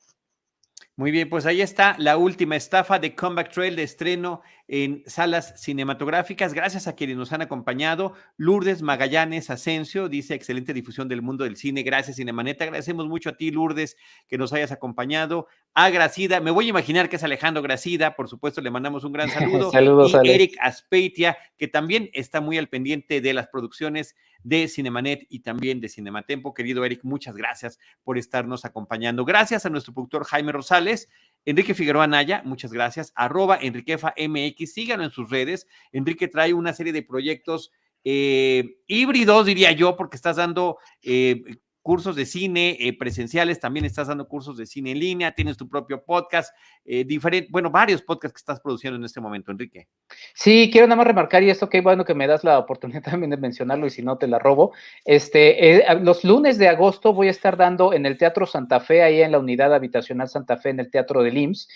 Muy 0.96 1.10
bien, 1.10 1.28
pues 1.28 1.44
ahí 1.44 1.60
está 1.60 1.96
la 1.98 2.16
última 2.16 2.54
estafa 2.54 3.00
de 3.00 3.16
Comeback 3.16 3.50
Trail 3.52 3.74
de 3.74 3.82
estreno 3.82 4.42
en 4.68 5.02
salas 5.06 5.60
cinematográficas. 5.60 6.54
Gracias 6.54 6.86
a 6.86 6.94
quienes 6.94 7.16
nos 7.16 7.32
han 7.32 7.42
acompañado. 7.42 8.12
Lourdes 8.36 8.80
Magallanes 8.80 9.50
Asensio 9.50 10.08
dice 10.08 10.34
excelente 10.34 10.72
difusión 10.72 11.08
del 11.08 11.20
mundo 11.20 11.42
del 11.42 11.56
cine. 11.56 11.82
Gracias, 11.82 12.18
Cinemaneta. 12.18 12.62
Agradecemos 12.62 13.08
mucho 13.08 13.30
a 13.30 13.36
ti, 13.36 13.50
Lourdes, 13.50 13.96
que 14.28 14.38
nos 14.38 14.52
hayas 14.52 14.70
acompañado. 14.70 15.48
A 15.74 15.90
Gracida, 15.90 16.38
me 16.38 16.52
voy 16.52 16.66
a 16.66 16.70
imaginar 16.70 17.08
que 17.08 17.16
es 17.16 17.24
Alejandro 17.24 17.60
Gracida, 17.60 18.14
por 18.14 18.28
supuesto, 18.28 18.60
le 18.60 18.70
mandamos 18.70 19.02
un 19.02 19.12
gran 19.12 19.28
saludo. 19.30 19.72
Saludos, 19.72 20.16
y 20.22 20.30
Eric 20.30 20.56
Aspeitia, 20.60 21.36
que 21.58 21.66
también 21.66 22.08
está 22.12 22.40
muy 22.40 22.56
al 22.56 22.68
pendiente 22.68 23.20
de 23.20 23.34
las 23.34 23.48
producciones 23.48 24.14
de 24.44 24.68
Cinemanet 24.68 25.26
y 25.28 25.40
también 25.40 25.80
de 25.80 25.88
Cinematempo. 25.88 26.54
Querido 26.54 26.84
Eric, 26.84 27.00
muchas 27.02 27.34
gracias 27.34 27.80
por 28.04 28.16
estarnos 28.16 28.64
acompañando. 28.64 29.24
Gracias 29.24 29.66
a 29.66 29.70
nuestro 29.70 29.92
productor 29.92 30.24
Jaime 30.24 30.52
Rosales. 30.52 31.08
Enrique 31.44 31.74
Figueroa 31.74 32.06
Naya, 32.06 32.42
muchas 32.44 32.72
gracias. 32.72 33.12
Arroba 33.16 33.58
Enriquefa 33.60 34.14
MX, 34.16 34.72
síganlo 34.72 35.04
en 35.04 35.10
sus 35.10 35.28
redes. 35.28 35.66
Enrique 35.90 36.28
trae 36.28 36.54
una 36.54 36.72
serie 36.72 36.92
de 36.92 37.02
proyectos 37.02 37.72
eh, 38.04 38.76
híbridos, 38.86 39.46
diría 39.46 39.72
yo, 39.72 39.96
porque 39.96 40.16
estás 40.16 40.36
dando 40.36 40.78
eh, 41.02 41.42
cursos 41.84 42.16
de 42.16 42.24
cine 42.24 42.78
eh, 42.80 42.96
presenciales, 42.96 43.60
también 43.60 43.84
estás 43.84 44.08
dando 44.08 44.26
cursos 44.26 44.56
de 44.56 44.64
cine 44.64 44.92
en 44.92 44.98
línea, 44.98 45.32
tienes 45.32 45.58
tu 45.58 45.68
propio 45.68 46.02
podcast, 46.02 46.56
eh, 46.82 47.04
diferente, 47.04 47.48
bueno, 47.52 47.70
varios 47.70 48.00
podcasts 48.00 48.32
que 48.32 48.38
estás 48.38 48.60
produciendo 48.60 48.96
en 48.96 49.04
este 49.04 49.20
momento, 49.20 49.52
Enrique. 49.52 49.86
Sí, 50.34 50.70
quiero 50.72 50.86
nada 50.86 50.96
más 50.96 51.06
remarcar, 51.06 51.42
y 51.42 51.50
esto 51.50 51.68
qué 51.68 51.82
bueno 51.82 52.06
que 52.06 52.14
me 52.14 52.26
das 52.26 52.42
la 52.42 52.58
oportunidad 52.58 53.02
también 53.10 53.28
de 53.28 53.36
mencionarlo, 53.36 53.86
y 53.86 53.90
si 53.90 54.02
no 54.02 54.16
te 54.16 54.26
la 54.26 54.38
robo. 54.38 54.72
Este, 55.04 55.76
eh, 55.76 56.00
los 56.00 56.24
lunes 56.24 56.56
de 56.56 56.68
agosto 56.68 57.12
voy 57.12 57.28
a 57.28 57.32
estar 57.32 57.58
dando 57.58 57.92
en 57.92 58.06
el 58.06 58.16
Teatro 58.16 58.46
Santa 58.46 58.80
Fe, 58.80 59.02
ahí 59.02 59.20
en 59.20 59.32
la 59.32 59.38
unidad 59.38 59.74
habitacional 59.74 60.30
Santa 60.30 60.56
Fe, 60.56 60.70
en 60.70 60.80
el 60.80 60.90
Teatro 60.90 61.22
del 61.22 61.36
IMSS, 61.36 61.68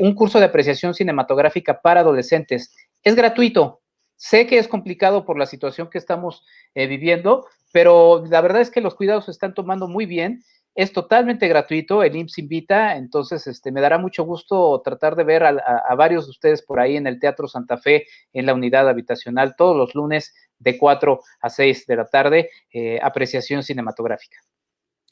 un 0.00 0.14
curso 0.16 0.40
de 0.40 0.46
apreciación 0.46 0.94
cinematográfica 0.94 1.80
para 1.80 2.00
adolescentes. 2.00 2.74
Es 3.04 3.14
gratuito. 3.14 3.82
Sé 4.18 4.46
que 4.46 4.58
es 4.58 4.66
complicado 4.68 5.24
por 5.24 5.38
la 5.38 5.46
situación 5.46 5.88
que 5.88 5.96
estamos 5.96 6.44
viviendo, 6.74 7.46
pero 7.72 8.24
la 8.28 8.40
verdad 8.40 8.60
es 8.60 8.70
que 8.70 8.80
los 8.80 8.96
cuidados 8.96 9.26
se 9.26 9.30
están 9.30 9.54
tomando 9.54 9.86
muy 9.86 10.06
bien. 10.06 10.42
Es 10.74 10.92
totalmente 10.92 11.48
gratuito, 11.48 12.02
el 12.02 12.14
IMSS 12.14 12.38
invita, 12.38 12.96
entonces 12.96 13.46
este, 13.46 13.72
me 13.72 13.80
dará 13.80 13.98
mucho 13.98 14.24
gusto 14.24 14.80
tratar 14.84 15.16
de 15.16 15.24
ver 15.24 15.44
a, 15.44 15.94
varios 15.96 16.26
de 16.26 16.30
ustedes 16.30 16.62
por 16.62 16.78
ahí 16.78 16.96
en 16.96 17.06
el 17.06 17.18
Teatro 17.18 17.48
Santa 17.48 17.78
Fe, 17.78 18.06
en 18.32 18.46
la 18.46 18.54
unidad 18.54 18.88
habitacional, 18.88 19.54
todos 19.56 19.76
los 19.76 19.94
lunes 19.94 20.34
de 20.58 20.78
4 20.78 21.20
a 21.40 21.50
6 21.50 21.86
de 21.86 21.96
la 21.96 22.04
tarde, 22.06 22.50
eh, 22.72 23.00
apreciación 23.02 23.62
cinematográfica. 23.62 24.38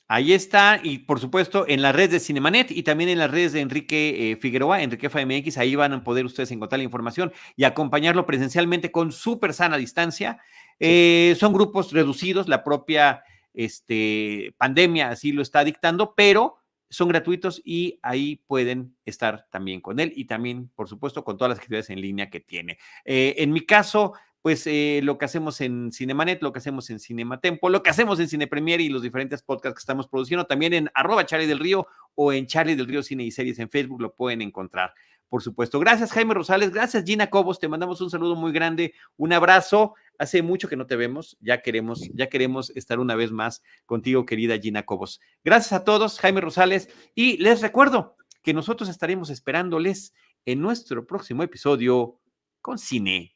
Ahí 0.09 0.33
está, 0.33 0.79
y 0.83 0.99
por 0.99 1.19
supuesto 1.19 1.65
en 1.67 1.83
las 1.83 1.95
redes 1.95 2.11
de 2.13 2.21
Cinemanet 2.21 2.71
y 2.71 2.85
también 2.85 3.11
en 3.11 3.19
las 3.19 3.29
redes 3.29 3.53
de 3.53 3.61
Enrique 3.61 4.31
eh, 4.31 4.37
Figueroa, 4.37 4.81
Enrique 4.81 5.11
FMX, 5.11 5.59
ahí 5.59 5.75
van 5.75 5.93
a 5.93 6.05
poder 6.05 6.25
ustedes 6.25 6.53
encontrar 6.53 6.79
la 6.79 6.85
información 6.85 7.33
y 7.57 7.65
acompañarlo 7.65 8.25
presencialmente 8.25 8.93
con 8.93 9.11
súper 9.11 9.53
sana 9.53 9.77
distancia. 9.77 10.39
Eh, 10.79 11.37
son 11.41 11.53
grupos 11.53 11.93
reducidos, 11.93 12.47
la 12.47 12.63
propia 12.63 13.25
este, 13.53 14.55
pandemia 14.59 15.09
así 15.09 15.33
lo 15.33 15.43
está 15.43 15.65
dictando, 15.65 16.15
pero 16.15 16.59
son 16.89 17.09
gratuitos 17.09 17.61
y 17.65 17.99
ahí 18.01 18.37
pueden 18.47 18.97
estar 19.05 19.49
también 19.51 19.81
con 19.81 19.99
él 19.99 20.13
y 20.15 20.27
también, 20.27 20.71
por 20.77 20.89
supuesto, 20.89 21.25
con 21.25 21.37
todas 21.37 21.51
las 21.51 21.59
actividades 21.59 21.91
en 21.91 22.01
línea 22.01 22.31
que 22.31 22.39
tiene. 22.39 22.79
Eh, 23.05 23.35
en 23.39 23.53
mi 23.53 23.67
caso, 23.67 24.13
pues 24.47 24.65
eh, 24.69 25.01
lo 25.03 25.19
que 25.19 25.25
hacemos 25.25 25.61
en 25.61 25.91
Cinemanet, 25.91 26.41
lo 26.41 26.53
que 26.53 26.61
hacemos 26.61 26.89
en 26.91 27.01
Cinematempo, 27.01 27.69
lo 27.69 27.83
que 27.83 27.91
hacemos 27.91 28.21
en 28.21 28.29
Cine 28.29 28.47
Premier 28.47 28.81
y 28.81 28.89
los 28.89 29.03
diferentes 29.03 29.43
podcasts 29.43 29.75
que 29.75 29.81
estamos 29.81 30.07
produciendo, 30.07 30.47
también 30.47 30.73
en 30.73 30.89
arroba 30.95 31.27
Charlie 31.27 31.49
del 31.49 31.59
Río 31.59 31.89
o 32.15 32.33
en 32.33 32.47
Charlie 32.47 32.77
del 32.77 32.87
Río 32.87 33.03
Cine 33.03 33.25
y 33.25 33.33
Series 33.33 33.59
en 33.59 33.69
Facebook 33.69 34.01
lo 34.01 34.15
pueden 34.15 34.43
encontrar, 34.43 34.95
por 35.29 35.43
supuesto. 35.43 35.81
Gracias 35.81 36.13
Jaime 36.13 36.33
Rosales, 36.33 36.71
gracias 36.71 37.03
Gina 37.05 37.29
Cobos, 37.29 37.59
te 37.59 37.67
mandamos 37.67 38.01
un 38.01 38.09
saludo 38.09 38.37
muy 38.37 38.53
grande, 38.53 38.95
un 39.17 39.33
abrazo. 39.33 39.97
Hace 40.17 40.43
mucho 40.43 40.69
que 40.69 40.77
no 40.77 40.87
te 40.87 40.95
vemos, 40.95 41.37
ya 41.41 41.61
queremos, 41.61 42.09
ya 42.15 42.29
queremos 42.29 42.71
estar 42.77 43.01
una 43.01 43.17
vez 43.17 43.33
más 43.33 43.65
contigo, 43.85 44.27
querida 44.27 44.57
Gina 44.61 44.85
Cobos. 44.85 45.21
Gracias 45.43 45.73
a 45.73 45.83
todos, 45.83 46.21
Jaime 46.21 46.41
Rosales, 46.41 46.89
y 47.17 47.37
les 47.39 47.63
recuerdo 47.63 48.17
que 48.45 48.55
nosotros 48.55 48.89
estaremos 48.91 49.29
esperándoles 49.29 50.15
en 50.45 50.61
nuestro 50.61 51.05
próximo 51.05 51.43
episodio 51.43 52.21
con 52.63 52.79
Cine 52.79 53.36